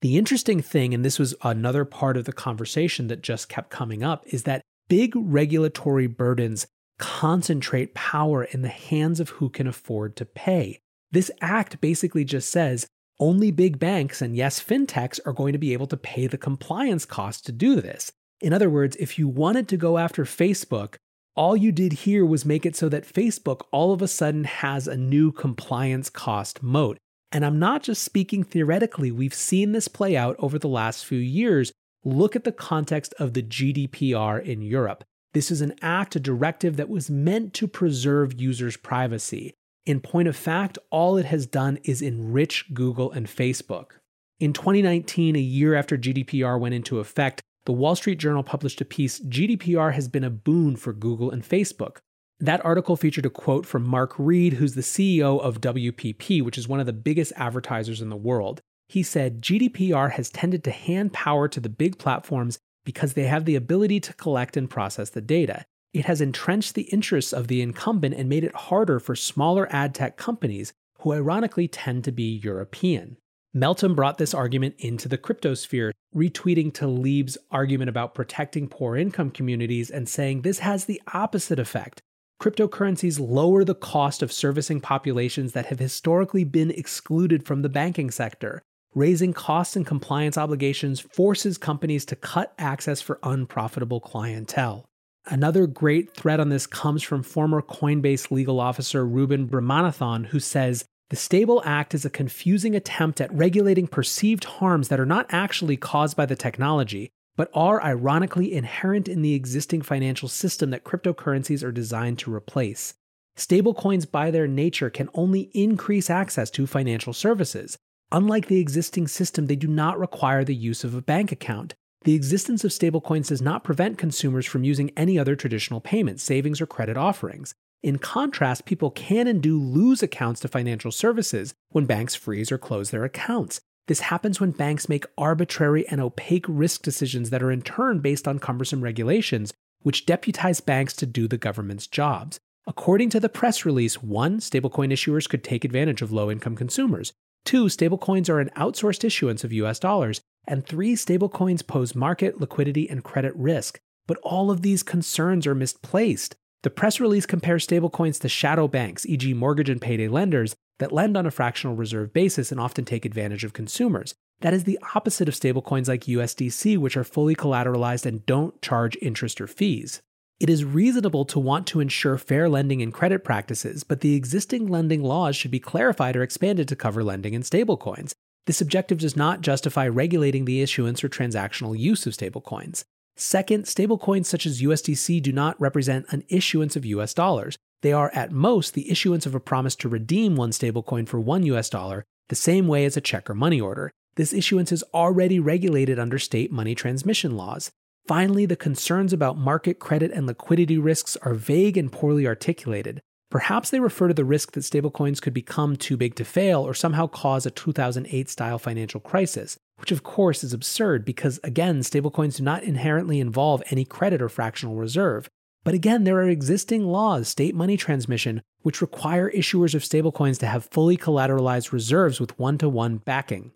The 0.00 0.16
interesting 0.16 0.60
thing, 0.60 0.94
and 0.94 1.04
this 1.04 1.18
was 1.18 1.34
another 1.42 1.84
part 1.84 2.16
of 2.16 2.24
the 2.24 2.32
conversation 2.32 3.08
that 3.08 3.22
just 3.22 3.48
kept 3.48 3.70
coming 3.70 4.04
up, 4.04 4.24
is 4.26 4.44
that 4.44 4.62
big 4.88 5.12
regulatory 5.16 6.06
burdens 6.06 6.66
concentrate 6.98 7.94
power 7.94 8.44
in 8.44 8.62
the 8.62 8.68
hands 8.68 9.20
of 9.20 9.30
who 9.30 9.48
can 9.48 9.66
afford 9.66 10.16
to 10.16 10.24
pay. 10.24 10.78
This 11.10 11.30
act 11.40 11.80
basically 11.80 12.24
just 12.24 12.50
says 12.50 12.86
only 13.20 13.50
big 13.50 13.78
banks 13.78 14.22
and 14.22 14.36
yes, 14.36 14.62
fintechs 14.62 15.18
are 15.26 15.32
going 15.32 15.52
to 15.52 15.58
be 15.58 15.72
able 15.72 15.86
to 15.88 15.96
pay 15.96 16.26
the 16.26 16.38
compliance 16.38 17.04
costs 17.04 17.42
to 17.42 17.52
do 17.52 17.80
this. 17.80 18.12
In 18.40 18.52
other 18.52 18.70
words, 18.70 18.96
if 19.00 19.18
you 19.18 19.26
wanted 19.26 19.66
to 19.68 19.76
go 19.76 19.98
after 19.98 20.24
Facebook, 20.24 20.96
all 21.38 21.56
you 21.56 21.70
did 21.70 21.92
here 21.92 22.26
was 22.26 22.44
make 22.44 22.66
it 22.66 22.74
so 22.74 22.88
that 22.88 23.06
Facebook 23.06 23.60
all 23.70 23.92
of 23.92 24.02
a 24.02 24.08
sudden 24.08 24.42
has 24.42 24.88
a 24.88 24.96
new 24.96 25.30
compliance 25.30 26.10
cost 26.10 26.64
moat. 26.64 26.98
And 27.30 27.46
I'm 27.46 27.60
not 27.60 27.84
just 27.84 28.02
speaking 28.02 28.42
theoretically, 28.42 29.12
we've 29.12 29.32
seen 29.32 29.70
this 29.70 29.86
play 29.86 30.16
out 30.16 30.34
over 30.40 30.58
the 30.58 30.66
last 30.66 31.06
few 31.06 31.20
years. 31.20 31.70
Look 32.04 32.34
at 32.34 32.42
the 32.42 32.50
context 32.50 33.14
of 33.20 33.34
the 33.34 33.42
GDPR 33.44 34.42
in 34.44 34.62
Europe. 34.62 35.04
This 35.32 35.52
is 35.52 35.60
an 35.60 35.74
act, 35.80 36.16
a 36.16 36.20
directive 36.20 36.76
that 36.76 36.88
was 36.88 37.08
meant 37.08 37.54
to 37.54 37.68
preserve 37.68 38.40
users' 38.40 38.76
privacy. 38.76 39.54
In 39.86 40.00
point 40.00 40.26
of 40.26 40.34
fact, 40.34 40.76
all 40.90 41.16
it 41.16 41.26
has 41.26 41.46
done 41.46 41.78
is 41.84 42.02
enrich 42.02 42.64
Google 42.74 43.12
and 43.12 43.28
Facebook. 43.28 43.92
In 44.40 44.52
2019, 44.52 45.36
a 45.36 45.38
year 45.38 45.76
after 45.76 45.96
GDPR 45.96 46.58
went 46.58 46.74
into 46.74 46.98
effect, 46.98 47.42
the 47.68 47.72
Wall 47.74 47.94
Street 47.94 48.18
Journal 48.18 48.42
published 48.42 48.80
a 48.80 48.84
piece 48.86 49.20
GDPR 49.20 49.92
has 49.92 50.08
been 50.08 50.24
a 50.24 50.30
boon 50.30 50.74
for 50.74 50.94
Google 50.94 51.30
and 51.30 51.46
Facebook. 51.46 51.98
That 52.40 52.64
article 52.64 52.96
featured 52.96 53.26
a 53.26 53.30
quote 53.30 53.66
from 53.66 53.86
Mark 53.86 54.14
Reed, 54.16 54.54
who's 54.54 54.72
the 54.72 54.80
CEO 54.80 55.38
of 55.38 55.60
WPP, 55.60 56.42
which 56.42 56.56
is 56.56 56.66
one 56.66 56.80
of 56.80 56.86
the 56.86 56.94
biggest 56.94 57.34
advertisers 57.36 58.00
in 58.00 58.08
the 58.08 58.16
world. 58.16 58.62
He 58.88 59.02
said 59.02 59.42
GDPR 59.42 60.12
has 60.12 60.30
tended 60.30 60.64
to 60.64 60.70
hand 60.70 61.12
power 61.12 61.46
to 61.46 61.60
the 61.60 61.68
big 61.68 61.98
platforms 61.98 62.58
because 62.86 63.12
they 63.12 63.24
have 63.24 63.44
the 63.44 63.56
ability 63.56 64.00
to 64.00 64.14
collect 64.14 64.56
and 64.56 64.70
process 64.70 65.10
the 65.10 65.20
data. 65.20 65.66
It 65.92 66.06
has 66.06 66.22
entrenched 66.22 66.74
the 66.74 66.84
interests 66.84 67.34
of 67.34 67.48
the 67.48 67.60
incumbent 67.60 68.14
and 68.14 68.30
made 68.30 68.44
it 68.44 68.54
harder 68.54 68.98
for 68.98 69.14
smaller 69.14 69.68
ad 69.70 69.94
tech 69.94 70.16
companies, 70.16 70.72
who 71.00 71.12
ironically 71.12 71.68
tend 71.68 72.04
to 72.04 72.12
be 72.12 72.40
European. 72.42 73.18
Meltem 73.54 73.94
brought 73.94 74.16
this 74.16 74.32
argument 74.32 74.76
into 74.78 75.06
the 75.06 75.18
cryptosphere, 75.18 75.92
retweeting 76.14 76.72
Tlaib's 76.72 77.38
argument 77.50 77.88
about 77.88 78.14
protecting 78.14 78.68
poor 78.68 78.96
income 78.96 79.30
communities 79.30 79.90
and 79.90 80.08
saying 80.08 80.42
this 80.42 80.60
has 80.60 80.84
the 80.84 81.00
opposite 81.12 81.58
effect. 81.58 82.00
Cryptocurrencies 82.40 83.18
lower 83.18 83.64
the 83.64 83.74
cost 83.74 84.22
of 84.22 84.32
servicing 84.32 84.80
populations 84.80 85.52
that 85.52 85.66
have 85.66 85.80
historically 85.80 86.44
been 86.44 86.70
excluded 86.70 87.44
from 87.44 87.62
the 87.62 87.68
banking 87.68 88.10
sector. 88.10 88.62
Raising 88.94 89.32
costs 89.32 89.76
and 89.76 89.86
compliance 89.86 90.38
obligations 90.38 91.00
forces 91.00 91.58
companies 91.58 92.04
to 92.06 92.16
cut 92.16 92.54
access 92.58 93.00
for 93.02 93.18
unprofitable 93.22 94.00
clientele. 94.00 94.86
Another 95.26 95.66
great 95.66 96.14
thread 96.14 96.40
on 96.40 96.48
this 96.48 96.66
comes 96.66 97.02
from 97.02 97.22
former 97.22 97.60
Coinbase 97.60 98.30
legal 98.30 98.60
officer 98.60 99.04
Ruben 99.04 99.46
Bramanathan, 99.46 100.26
who 100.26 100.40
says 100.40 100.86
the 101.10 101.16
Stable 101.16 101.62
Act 101.64 101.94
is 101.94 102.04
a 102.04 102.10
confusing 102.10 102.74
attempt 102.74 103.20
at 103.20 103.32
regulating 103.32 103.86
perceived 103.86 104.44
harms 104.44 104.88
that 104.88 105.00
are 105.00 105.06
not 105.06 105.26
actually 105.30 105.76
caused 105.76 106.16
by 106.16 106.26
the 106.26 106.36
technology, 106.36 107.10
but 107.34 107.50
are 107.54 107.82
ironically 107.82 108.52
inherent 108.52 109.08
in 109.08 109.22
the 109.22 109.32
existing 109.32 109.80
financial 109.80 110.28
system 110.28 110.68
that 110.70 110.84
cryptocurrencies 110.84 111.64
are 111.64 111.72
designed 111.72 112.18
to 112.18 112.34
replace. 112.34 112.92
Stablecoins, 113.38 114.10
by 114.10 114.30
their 114.30 114.46
nature, 114.46 114.90
can 114.90 115.08
only 115.14 115.50
increase 115.54 116.10
access 116.10 116.50
to 116.50 116.66
financial 116.66 117.14
services. 117.14 117.78
Unlike 118.12 118.48
the 118.48 118.60
existing 118.60 119.08
system, 119.08 119.46
they 119.46 119.56
do 119.56 119.68
not 119.68 119.98
require 119.98 120.44
the 120.44 120.54
use 120.54 120.84
of 120.84 120.94
a 120.94 121.00
bank 121.00 121.32
account. 121.32 121.74
The 122.02 122.14
existence 122.14 122.64
of 122.64 122.70
stablecoins 122.70 123.28
does 123.28 123.40
not 123.40 123.64
prevent 123.64 123.96
consumers 123.96 124.44
from 124.44 124.64
using 124.64 124.90
any 124.96 125.18
other 125.18 125.36
traditional 125.36 125.80
payment, 125.80 126.20
savings, 126.20 126.60
or 126.60 126.66
credit 126.66 126.96
offerings. 126.96 127.54
In 127.82 127.98
contrast, 127.98 128.64
people 128.64 128.90
can 128.90 129.26
and 129.28 129.40
do 129.40 129.60
lose 129.60 130.02
accounts 130.02 130.40
to 130.40 130.48
financial 130.48 130.90
services 130.90 131.54
when 131.70 131.86
banks 131.86 132.14
freeze 132.14 132.50
or 132.50 132.58
close 132.58 132.90
their 132.90 133.04
accounts. 133.04 133.60
This 133.86 134.00
happens 134.00 134.40
when 134.40 134.50
banks 134.50 134.88
make 134.88 135.06
arbitrary 135.16 135.86
and 135.88 136.00
opaque 136.00 136.44
risk 136.48 136.82
decisions 136.82 137.30
that 137.30 137.42
are 137.42 137.52
in 137.52 137.62
turn 137.62 138.00
based 138.00 138.26
on 138.26 138.38
cumbersome 138.38 138.82
regulations, 138.82 139.52
which 139.82 140.06
deputize 140.06 140.60
banks 140.60 140.94
to 140.96 141.06
do 141.06 141.28
the 141.28 141.38
government's 141.38 141.86
jobs. 141.86 142.38
According 142.66 143.10
to 143.10 143.20
the 143.20 143.30
press 143.30 143.64
release, 143.64 144.02
one, 144.02 144.40
stablecoin 144.40 144.92
issuers 144.92 145.28
could 145.28 145.42
take 145.42 145.64
advantage 145.64 146.02
of 146.02 146.12
low 146.12 146.30
income 146.30 146.56
consumers. 146.56 147.12
Two, 147.44 147.66
stablecoins 147.66 148.28
are 148.28 148.40
an 148.40 148.50
outsourced 148.56 149.04
issuance 149.04 149.42
of 149.42 149.54
US 149.54 149.78
dollars. 149.78 150.20
And 150.46 150.66
three, 150.66 150.94
stablecoins 150.94 151.66
pose 151.66 151.94
market, 151.94 152.40
liquidity, 152.40 152.90
and 152.90 153.04
credit 153.04 153.34
risk. 153.36 153.78
But 154.06 154.18
all 154.22 154.50
of 154.50 154.62
these 154.62 154.82
concerns 154.82 155.46
are 155.46 155.54
misplaced. 155.54 156.36
The 156.62 156.70
press 156.70 156.98
release 156.98 157.24
compares 157.24 157.66
stablecoins 157.66 158.20
to 158.20 158.28
shadow 158.28 158.66
banks, 158.66 159.06
e.g., 159.06 159.32
mortgage 159.34 159.70
and 159.70 159.80
payday 159.80 160.08
lenders, 160.08 160.56
that 160.78 160.92
lend 160.92 161.16
on 161.16 161.26
a 161.26 161.30
fractional 161.30 161.76
reserve 161.76 162.12
basis 162.12 162.50
and 162.50 162.60
often 162.60 162.84
take 162.84 163.04
advantage 163.04 163.44
of 163.44 163.52
consumers. 163.52 164.14
That 164.40 164.54
is 164.54 164.64
the 164.64 164.78
opposite 164.94 165.28
of 165.28 165.34
stablecoins 165.34 165.88
like 165.88 166.04
USDC, 166.04 166.76
which 166.78 166.96
are 166.96 167.04
fully 167.04 167.36
collateralized 167.36 168.06
and 168.06 168.26
don't 168.26 168.60
charge 168.60 168.96
interest 169.00 169.40
or 169.40 169.46
fees. 169.46 170.00
It 170.40 170.50
is 170.50 170.64
reasonable 170.64 171.24
to 171.26 171.40
want 171.40 171.66
to 171.68 171.80
ensure 171.80 172.16
fair 172.16 172.48
lending 172.48 172.80
and 172.80 172.94
credit 172.94 173.24
practices, 173.24 173.82
but 173.82 174.00
the 174.00 174.14
existing 174.14 174.68
lending 174.68 175.02
laws 175.02 175.34
should 175.34 175.50
be 175.50 175.58
clarified 175.58 176.16
or 176.16 176.22
expanded 176.22 176.68
to 176.68 176.76
cover 176.76 177.02
lending 177.02 177.34
in 177.34 177.42
stablecoins. 177.42 178.12
This 178.46 178.60
objective 178.60 178.98
does 178.98 179.16
not 179.16 179.40
justify 179.40 179.86
regulating 179.88 180.44
the 180.44 180.62
issuance 180.62 181.02
or 181.02 181.08
transactional 181.08 181.78
use 181.78 182.06
of 182.06 182.14
stablecoins. 182.14 182.84
Second, 183.20 183.64
stablecoins 183.64 184.26
such 184.26 184.46
as 184.46 184.62
USDC 184.62 185.20
do 185.20 185.32
not 185.32 185.60
represent 185.60 186.06
an 186.10 186.22
issuance 186.28 186.76
of 186.76 186.86
US 186.86 187.12
dollars. 187.12 187.58
They 187.82 187.92
are 187.92 188.12
at 188.14 188.30
most 188.30 188.74
the 188.74 188.88
issuance 188.88 189.26
of 189.26 189.34
a 189.34 189.40
promise 189.40 189.74
to 189.76 189.88
redeem 189.88 190.36
one 190.36 190.52
stablecoin 190.52 191.08
for 191.08 191.18
one 191.18 191.42
US 191.42 191.68
dollar, 191.68 192.04
the 192.28 192.36
same 192.36 192.68
way 192.68 192.84
as 192.84 192.96
a 192.96 193.00
check 193.00 193.28
or 193.28 193.34
money 193.34 193.60
order. 193.60 193.90
This 194.14 194.32
issuance 194.32 194.70
is 194.70 194.84
already 194.94 195.40
regulated 195.40 195.98
under 195.98 196.16
state 196.18 196.52
money 196.52 196.76
transmission 196.76 197.36
laws. 197.36 197.72
Finally, 198.06 198.46
the 198.46 198.56
concerns 198.56 199.12
about 199.12 199.36
market 199.36 199.80
credit 199.80 200.12
and 200.12 200.24
liquidity 200.26 200.78
risks 200.78 201.16
are 201.22 201.34
vague 201.34 201.76
and 201.76 201.90
poorly 201.90 202.24
articulated. 202.24 203.00
Perhaps 203.30 203.70
they 203.70 203.80
refer 203.80 204.06
to 204.06 204.14
the 204.14 204.24
risk 204.24 204.52
that 204.52 204.60
stablecoins 204.60 205.20
could 205.20 205.34
become 205.34 205.76
too 205.76 205.96
big 205.96 206.14
to 206.14 206.24
fail 206.24 206.64
or 206.64 206.72
somehow 206.72 207.08
cause 207.08 207.46
a 207.46 207.50
2008 207.50 208.28
style 208.28 208.58
financial 208.60 209.00
crisis, 209.00 209.58
which 209.78 209.92
of 209.92 210.02
course 210.02 210.44
is 210.44 210.52
absurd 210.52 211.04
because, 211.04 211.40
again, 211.42 211.80
stablecoins 211.80 212.36
do 212.36 212.42
not 212.42 212.62
inherently 212.62 213.20
involve 213.20 213.62
any 213.70 213.84
credit 213.84 214.20
or 214.20 214.28
fractional 214.28 214.76
reserve. 214.76 215.28
But 215.64 215.74
again, 215.74 216.04
there 216.04 216.16
are 216.16 216.28
existing 216.28 216.84
laws, 216.86 217.28
state 217.28 217.54
money 217.54 217.76
transmission, 217.76 218.42
which 218.62 218.80
require 218.80 219.30
issuers 219.30 219.74
of 219.74 219.82
stablecoins 219.82 220.38
to 220.38 220.46
have 220.46 220.68
fully 220.70 220.96
collateralized 220.96 221.72
reserves 221.72 222.20
with 222.20 222.38
one 222.38 222.58
to 222.58 222.68
one 222.68 222.98
backing. 222.98 223.52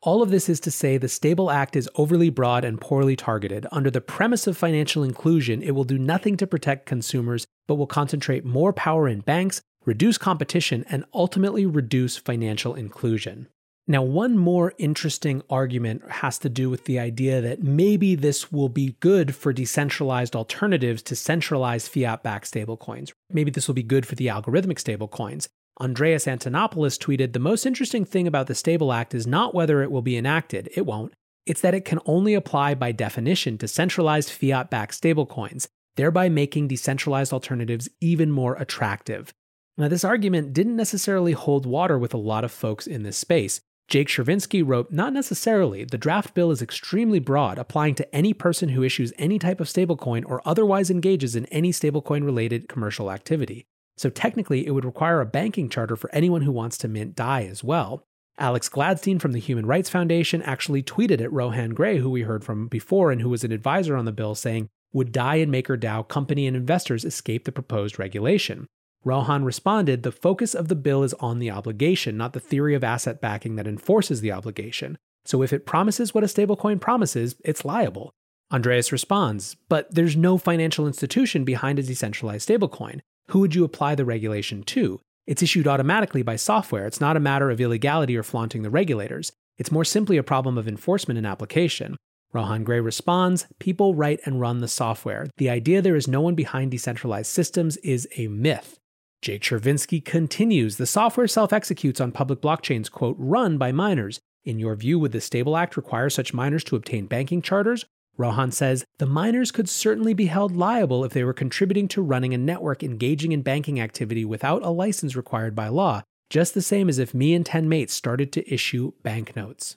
All 0.00 0.22
of 0.22 0.30
this 0.30 0.48
is 0.48 0.60
to 0.60 0.70
say 0.70 0.96
the 0.96 1.08
Stable 1.08 1.50
Act 1.50 1.74
is 1.74 1.90
overly 1.96 2.30
broad 2.30 2.64
and 2.64 2.80
poorly 2.80 3.16
targeted. 3.16 3.66
Under 3.72 3.90
the 3.90 4.00
premise 4.00 4.46
of 4.46 4.56
financial 4.56 5.02
inclusion, 5.02 5.60
it 5.60 5.72
will 5.72 5.82
do 5.82 5.98
nothing 5.98 6.36
to 6.36 6.46
protect 6.46 6.86
consumers, 6.86 7.46
but 7.66 7.74
will 7.74 7.88
concentrate 7.88 8.44
more 8.44 8.72
power 8.72 9.08
in 9.08 9.20
banks, 9.20 9.60
reduce 9.84 10.16
competition, 10.16 10.84
and 10.88 11.04
ultimately 11.12 11.66
reduce 11.66 12.16
financial 12.16 12.76
inclusion. 12.76 13.48
Now, 13.90 14.02
one 14.02 14.36
more 14.36 14.74
interesting 14.76 15.40
argument 15.48 16.02
has 16.10 16.36
to 16.40 16.50
do 16.50 16.68
with 16.68 16.84
the 16.84 16.98
idea 16.98 17.40
that 17.40 17.62
maybe 17.62 18.14
this 18.14 18.52
will 18.52 18.68
be 18.68 18.96
good 19.00 19.34
for 19.34 19.50
decentralized 19.50 20.36
alternatives 20.36 21.00
to 21.04 21.16
centralized 21.16 21.90
fiat 21.90 22.22
backed 22.22 22.52
stablecoins. 22.52 23.14
Maybe 23.30 23.50
this 23.50 23.66
will 23.66 23.74
be 23.74 23.82
good 23.82 24.04
for 24.04 24.14
the 24.14 24.26
algorithmic 24.26 24.76
stablecoins. 24.76 25.48
Andreas 25.80 26.26
Antonopoulos 26.26 26.98
tweeted 26.98 27.32
The 27.32 27.38
most 27.38 27.64
interesting 27.64 28.04
thing 28.04 28.26
about 28.26 28.46
the 28.46 28.54
Stable 28.54 28.92
Act 28.92 29.14
is 29.14 29.26
not 29.26 29.54
whether 29.54 29.82
it 29.82 29.90
will 29.90 30.02
be 30.02 30.18
enacted, 30.18 30.68
it 30.76 30.84
won't. 30.84 31.14
It's 31.46 31.62
that 31.62 31.74
it 31.74 31.86
can 31.86 32.00
only 32.04 32.34
apply 32.34 32.74
by 32.74 32.92
definition 32.92 33.56
to 33.56 33.68
centralized 33.68 34.30
fiat 34.30 34.68
backed 34.68 35.00
stablecoins, 35.00 35.66
thereby 35.96 36.28
making 36.28 36.68
decentralized 36.68 37.32
alternatives 37.32 37.88
even 38.02 38.30
more 38.30 38.54
attractive. 38.56 39.32
Now, 39.78 39.88
this 39.88 40.04
argument 40.04 40.52
didn't 40.52 40.76
necessarily 40.76 41.32
hold 41.32 41.64
water 41.64 41.98
with 41.98 42.12
a 42.12 42.18
lot 42.18 42.44
of 42.44 42.52
folks 42.52 42.86
in 42.86 43.02
this 43.02 43.16
space. 43.16 43.62
Jake 43.88 44.08
Chervinsky 44.08 44.62
wrote, 44.64 44.92
Not 44.92 45.14
necessarily. 45.14 45.84
The 45.84 45.96
draft 45.96 46.34
bill 46.34 46.50
is 46.50 46.60
extremely 46.60 47.18
broad, 47.18 47.56
applying 47.56 47.94
to 47.94 48.14
any 48.14 48.34
person 48.34 48.68
who 48.68 48.82
issues 48.82 49.14
any 49.16 49.38
type 49.38 49.60
of 49.60 49.66
stablecoin 49.66 50.24
or 50.26 50.42
otherwise 50.44 50.90
engages 50.90 51.34
in 51.34 51.46
any 51.46 51.72
stablecoin 51.72 52.22
related 52.22 52.68
commercial 52.68 53.10
activity. 53.10 53.66
So 53.96 54.10
technically, 54.10 54.66
it 54.66 54.72
would 54.72 54.84
require 54.84 55.22
a 55.22 55.26
banking 55.26 55.70
charter 55.70 55.96
for 55.96 56.14
anyone 56.14 56.42
who 56.42 56.52
wants 56.52 56.76
to 56.78 56.88
mint 56.88 57.16
DAI 57.16 57.46
as 57.46 57.64
well. 57.64 58.04
Alex 58.38 58.68
Gladstein 58.68 59.20
from 59.20 59.32
the 59.32 59.40
Human 59.40 59.66
Rights 59.66 59.90
Foundation 59.90 60.42
actually 60.42 60.82
tweeted 60.82 61.22
at 61.22 61.32
Rohan 61.32 61.70
Grey, 61.70 61.98
who 61.98 62.10
we 62.10 62.22
heard 62.22 62.44
from 62.44 62.68
before 62.68 63.10
and 63.10 63.22
who 63.22 63.30
was 63.30 63.42
an 63.42 63.52
advisor 63.52 63.96
on 63.96 64.04
the 64.04 64.12
bill, 64.12 64.34
saying, 64.34 64.68
Would 64.92 65.12
DAI 65.12 65.36
and 65.36 65.52
MakerDAO 65.52 66.06
company 66.08 66.46
and 66.46 66.56
investors 66.56 67.06
escape 67.06 67.44
the 67.44 67.52
proposed 67.52 67.98
regulation? 67.98 68.66
Rohan 69.04 69.44
responded, 69.44 70.02
The 70.02 70.12
focus 70.12 70.54
of 70.54 70.68
the 70.68 70.74
bill 70.74 71.02
is 71.02 71.14
on 71.14 71.38
the 71.38 71.50
obligation, 71.50 72.16
not 72.16 72.32
the 72.32 72.40
theory 72.40 72.74
of 72.74 72.84
asset 72.84 73.20
backing 73.20 73.56
that 73.56 73.66
enforces 73.66 74.20
the 74.20 74.32
obligation. 74.32 74.98
So 75.24 75.42
if 75.42 75.52
it 75.52 75.66
promises 75.66 76.14
what 76.14 76.24
a 76.24 76.26
stablecoin 76.26 76.80
promises, 76.80 77.36
it's 77.44 77.64
liable. 77.64 78.10
Andreas 78.52 78.92
responds, 78.92 79.56
But 79.68 79.94
there's 79.94 80.16
no 80.16 80.38
financial 80.38 80.86
institution 80.86 81.44
behind 81.44 81.78
a 81.78 81.82
decentralized 81.82 82.48
stablecoin 82.48 83.00
who 83.28 83.40
would 83.40 83.54
you 83.54 83.64
apply 83.64 83.94
the 83.94 84.04
regulation 84.04 84.62
to? 84.64 85.00
It's 85.26 85.42
issued 85.42 85.68
automatically 85.68 86.22
by 86.22 86.36
software. 86.36 86.86
It's 86.86 87.00
not 87.00 87.16
a 87.16 87.20
matter 87.20 87.50
of 87.50 87.60
illegality 87.60 88.16
or 88.16 88.22
flaunting 88.22 88.62
the 88.62 88.70
regulators. 88.70 89.32
It's 89.58 89.70
more 89.70 89.84
simply 89.84 90.16
a 90.16 90.22
problem 90.22 90.56
of 90.56 90.66
enforcement 90.66 91.18
and 91.18 91.26
application. 91.26 91.96
Rohan 92.32 92.64
Grey 92.64 92.80
responds 92.80 93.46
People 93.58 93.94
write 93.94 94.20
and 94.24 94.40
run 94.40 94.58
the 94.58 94.68
software. 94.68 95.26
The 95.36 95.50
idea 95.50 95.82
there 95.82 95.96
is 95.96 96.08
no 96.08 96.22
one 96.22 96.34
behind 96.34 96.70
decentralized 96.70 97.30
systems 97.30 97.76
is 97.78 98.08
a 98.16 98.28
myth. 98.28 98.77
Jake 99.20 99.42
Chervinsky 99.42 100.04
continues 100.04 100.76
The 100.76 100.86
software 100.86 101.26
self 101.26 101.52
executes 101.52 102.00
on 102.00 102.12
public 102.12 102.40
blockchains, 102.40 102.90
quote, 102.90 103.16
run 103.18 103.58
by 103.58 103.72
miners. 103.72 104.20
In 104.44 104.58
your 104.58 104.76
view, 104.76 104.98
would 104.98 105.12
the 105.12 105.20
Stable 105.20 105.56
Act 105.56 105.76
require 105.76 106.08
such 106.08 106.32
miners 106.32 106.62
to 106.64 106.76
obtain 106.76 107.06
banking 107.06 107.42
charters? 107.42 107.84
Rohan 108.16 108.50
says 108.50 108.84
the 108.98 109.06
miners 109.06 109.50
could 109.50 109.68
certainly 109.68 110.14
be 110.14 110.26
held 110.26 110.56
liable 110.56 111.04
if 111.04 111.12
they 111.12 111.24
were 111.24 111.32
contributing 111.32 111.88
to 111.88 112.02
running 112.02 112.32
a 112.32 112.38
network 112.38 112.82
engaging 112.82 113.32
in 113.32 113.42
banking 113.42 113.80
activity 113.80 114.24
without 114.24 114.62
a 114.62 114.70
license 114.70 115.14
required 115.14 115.54
by 115.54 115.68
law, 115.68 116.02
just 116.30 116.54
the 116.54 116.62
same 116.62 116.88
as 116.88 116.98
if 116.98 117.14
me 117.14 117.34
and 117.34 117.46
10 117.46 117.68
mates 117.68 117.94
started 117.94 118.32
to 118.32 118.52
issue 118.52 118.92
banknotes. 119.02 119.76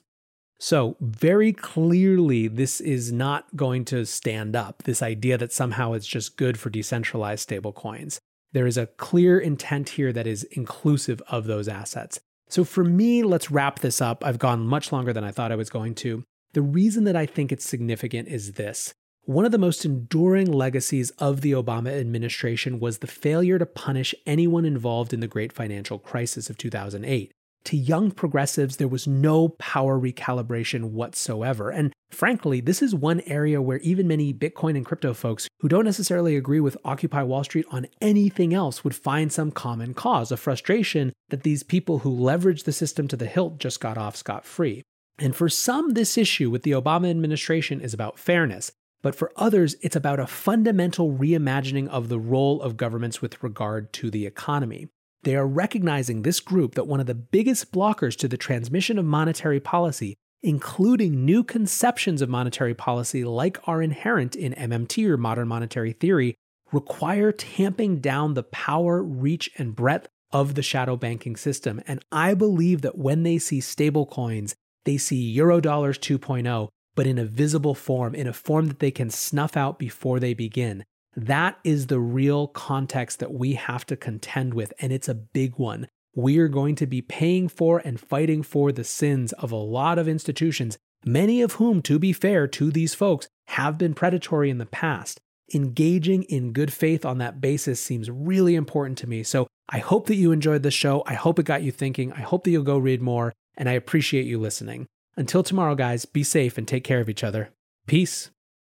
So, 0.58 0.96
very 1.00 1.52
clearly, 1.52 2.46
this 2.46 2.80
is 2.80 3.12
not 3.12 3.56
going 3.56 3.84
to 3.86 4.06
stand 4.06 4.54
up, 4.54 4.84
this 4.84 5.02
idea 5.02 5.36
that 5.38 5.52
somehow 5.52 5.92
it's 5.92 6.06
just 6.06 6.36
good 6.36 6.58
for 6.58 6.70
decentralized 6.70 7.48
stablecoins. 7.48 8.18
There 8.52 8.66
is 8.66 8.76
a 8.76 8.86
clear 8.86 9.38
intent 9.38 9.90
here 9.90 10.12
that 10.12 10.26
is 10.26 10.44
inclusive 10.44 11.22
of 11.28 11.44
those 11.46 11.68
assets. 11.68 12.20
So, 12.48 12.64
for 12.64 12.84
me, 12.84 13.22
let's 13.22 13.50
wrap 13.50 13.78
this 13.78 14.02
up. 14.02 14.24
I've 14.24 14.38
gone 14.38 14.66
much 14.66 14.92
longer 14.92 15.12
than 15.12 15.24
I 15.24 15.30
thought 15.30 15.52
I 15.52 15.56
was 15.56 15.70
going 15.70 15.94
to. 15.96 16.22
The 16.52 16.60
reason 16.60 17.04
that 17.04 17.16
I 17.16 17.24
think 17.24 17.50
it's 17.50 17.64
significant 17.64 18.28
is 18.28 18.52
this. 18.52 18.92
One 19.24 19.46
of 19.46 19.52
the 19.52 19.58
most 19.58 19.84
enduring 19.84 20.52
legacies 20.52 21.10
of 21.12 21.40
the 21.40 21.52
Obama 21.52 21.98
administration 21.98 22.78
was 22.78 22.98
the 22.98 23.06
failure 23.06 23.58
to 23.58 23.64
punish 23.64 24.14
anyone 24.26 24.64
involved 24.64 25.14
in 25.14 25.20
the 25.20 25.28
great 25.28 25.52
financial 25.52 25.98
crisis 25.98 26.50
of 26.50 26.58
2008. 26.58 27.32
To 27.64 27.76
young 27.76 28.10
progressives, 28.10 28.76
there 28.76 28.88
was 28.88 29.06
no 29.06 29.50
power 29.50 29.98
recalibration 29.98 30.90
whatsoever. 30.90 31.70
And 31.70 31.92
frankly, 32.14 32.60
this 32.60 32.82
is 32.82 32.94
one 32.94 33.20
area 33.26 33.60
where 33.60 33.78
even 33.78 34.06
many 34.06 34.32
Bitcoin 34.32 34.76
and 34.76 34.86
crypto 34.86 35.14
folks 35.14 35.48
who 35.60 35.68
don't 35.68 35.84
necessarily 35.84 36.36
agree 36.36 36.60
with 36.60 36.76
Occupy 36.84 37.22
Wall 37.22 37.44
Street 37.44 37.66
on 37.70 37.86
anything 38.00 38.52
else 38.54 38.84
would 38.84 38.94
find 38.94 39.32
some 39.32 39.50
common 39.50 39.94
cause, 39.94 40.30
a 40.30 40.36
frustration 40.36 41.12
that 41.30 41.42
these 41.42 41.62
people 41.62 42.00
who 42.00 42.16
leveraged 42.16 42.64
the 42.64 42.72
system 42.72 43.08
to 43.08 43.16
the 43.16 43.26
hilt 43.26 43.58
just 43.58 43.80
got 43.80 43.98
off 43.98 44.16
scot 44.16 44.44
free. 44.44 44.82
And 45.18 45.36
for 45.36 45.48
some, 45.48 45.90
this 45.90 46.18
issue 46.18 46.50
with 46.50 46.62
the 46.62 46.72
Obama 46.72 47.10
administration 47.10 47.80
is 47.80 47.94
about 47.94 48.18
fairness, 48.18 48.72
but 49.02 49.14
for 49.14 49.32
others, 49.36 49.76
it's 49.82 49.96
about 49.96 50.20
a 50.20 50.26
fundamental 50.26 51.12
reimagining 51.12 51.88
of 51.88 52.08
the 52.08 52.20
role 52.20 52.62
of 52.62 52.76
governments 52.76 53.20
with 53.20 53.42
regard 53.42 53.92
to 53.94 54.10
the 54.10 54.26
economy. 54.26 54.88
They 55.24 55.36
are 55.36 55.46
recognizing 55.46 56.22
this 56.22 56.40
group 56.40 56.74
that 56.74 56.86
one 56.86 57.00
of 57.00 57.06
the 57.06 57.14
biggest 57.14 57.72
blockers 57.72 58.16
to 58.18 58.28
the 58.28 58.36
transmission 58.36 58.98
of 58.98 59.04
monetary 59.04 59.60
policy 59.60 60.16
including 60.42 61.24
new 61.24 61.44
conceptions 61.44 62.20
of 62.20 62.28
monetary 62.28 62.74
policy 62.74 63.24
like 63.24 63.58
are 63.68 63.80
inherent 63.82 64.34
in 64.34 64.52
MMT 64.54 65.08
or 65.08 65.16
modern 65.16 65.48
monetary 65.48 65.92
theory, 65.92 66.34
require 66.72 67.32
tamping 67.32 68.00
down 68.00 68.34
the 68.34 68.42
power, 68.42 69.02
reach, 69.02 69.50
and 69.58 69.76
breadth 69.76 70.08
of 70.32 70.54
the 70.54 70.62
shadow 70.62 70.96
banking 70.96 71.36
system. 71.36 71.80
And 71.86 72.04
I 72.10 72.34
believe 72.34 72.82
that 72.82 72.98
when 72.98 73.22
they 73.22 73.38
see 73.38 73.60
stablecoins, 73.60 74.54
they 74.84 74.96
see 74.96 75.36
Eurodollars 75.36 75.98
2.0, 75.98 76.68
but 76.94 77.06
in 77.06 77.18
a 77.18 77.24
visible 77.24 77.74
form, 77.74 78.14
in 78.14 78.26
a 78.26 78.32
form 78.32 78.66
that 78.66 78.78
they 78.80 78.90
can 78.90 79.10
snuff 79.10 79.56
out 79.56 79.78
before 79.78 80.18
they 80.18 80.34
begin. 80.34 80.84
That 81.14 81.58
is 81.62 81.86
the 81.86 82.00
real 82.00 82.48
context 82.48 83.18
that 83.20 83.34
we 83.34 83.54
have 83.54 83.84
to 83.86 83.96
contend 83.96 84.54
with, 84.54 84.72
and 84.80 84.92
it's 84.92 85.08
a 85.08 85.14
big 85.14 85.58
one. 85.58 85.88
We 86.14 86.38
are 86.38 86.48
going 86.48 86.74
to 86.76 86.86
be 86.86 87.00
paying 87.00 87.48
for 87.48 87.78
and 87.78 87.98
fighting 87.98 88.42
for 88.42 88.70
the 88.70 88.84
sins 88.84 89.32
of 89.34 89.50
a 89.50 89.56
lot 89.56 89.98
of 89.98 90.06
institutions, 90.06 90.76
many 91.04 91.40
of 91.40 91.54
whom, 91.54 91.80
to 91.82 91.98
be 91.98 92.12
fair 92.12 92.46
to 92.48 92.70
these 92.70 92.94
folks, 92.94 93.28
have 93.48 93.78
been 93.78 93.94
predatory 93.94 94.50
in 94.50 94.58
the 94.58 94.66
past. 94.66 95.20
Engaging 95.54 96.22
in 96.24 96.52
good 96.52 96.72
faith 96.72 97.04
on 97.04 97.18
that 97.18 97.40
basis 97.40 97.80
seems 97.80 98.10
really 98.10 98.54
important 98.54 98.98
to 98.98 99.08
me. 99.08 99.22
So 99.22 99.46
I 99.68 99.78
hope 99.78 100.06
that 100.06 100.16
you 100.16 100.32
enjoyed 100.32 100.62
the 100.62 100.70
show. 100.70 101.02
I 101.06 101.14
hope 101.14 101.38
it 101.38 101.46
got 101.46 101.62
you 101.62 101.72
thinking. 101.72 102.12
I 102.12 102.20
hope 102.20 102.44
that 102.44 102.50
you'll 102.50 102.62
go 102.62 102.78
read 102.78 103.00
more, 103.00 103.32
and 103.56 103.68
I 103.68 103.72
appreciate 103.72 104.26
you 104.26 104.38
listening. 104.38 104.86
Until 105.16 105.42
tomorrow, 105.42 105.74
guys, 105.74 106.04
be 106.04 106.22
safe 106.22 106.58
and 106.58 106.68
take 106.68 106.84
care 106.84 107.00
of 107.00 107.08
each 107.08 107.24
other. 107.24 107.50
Peace. 107.86 108.30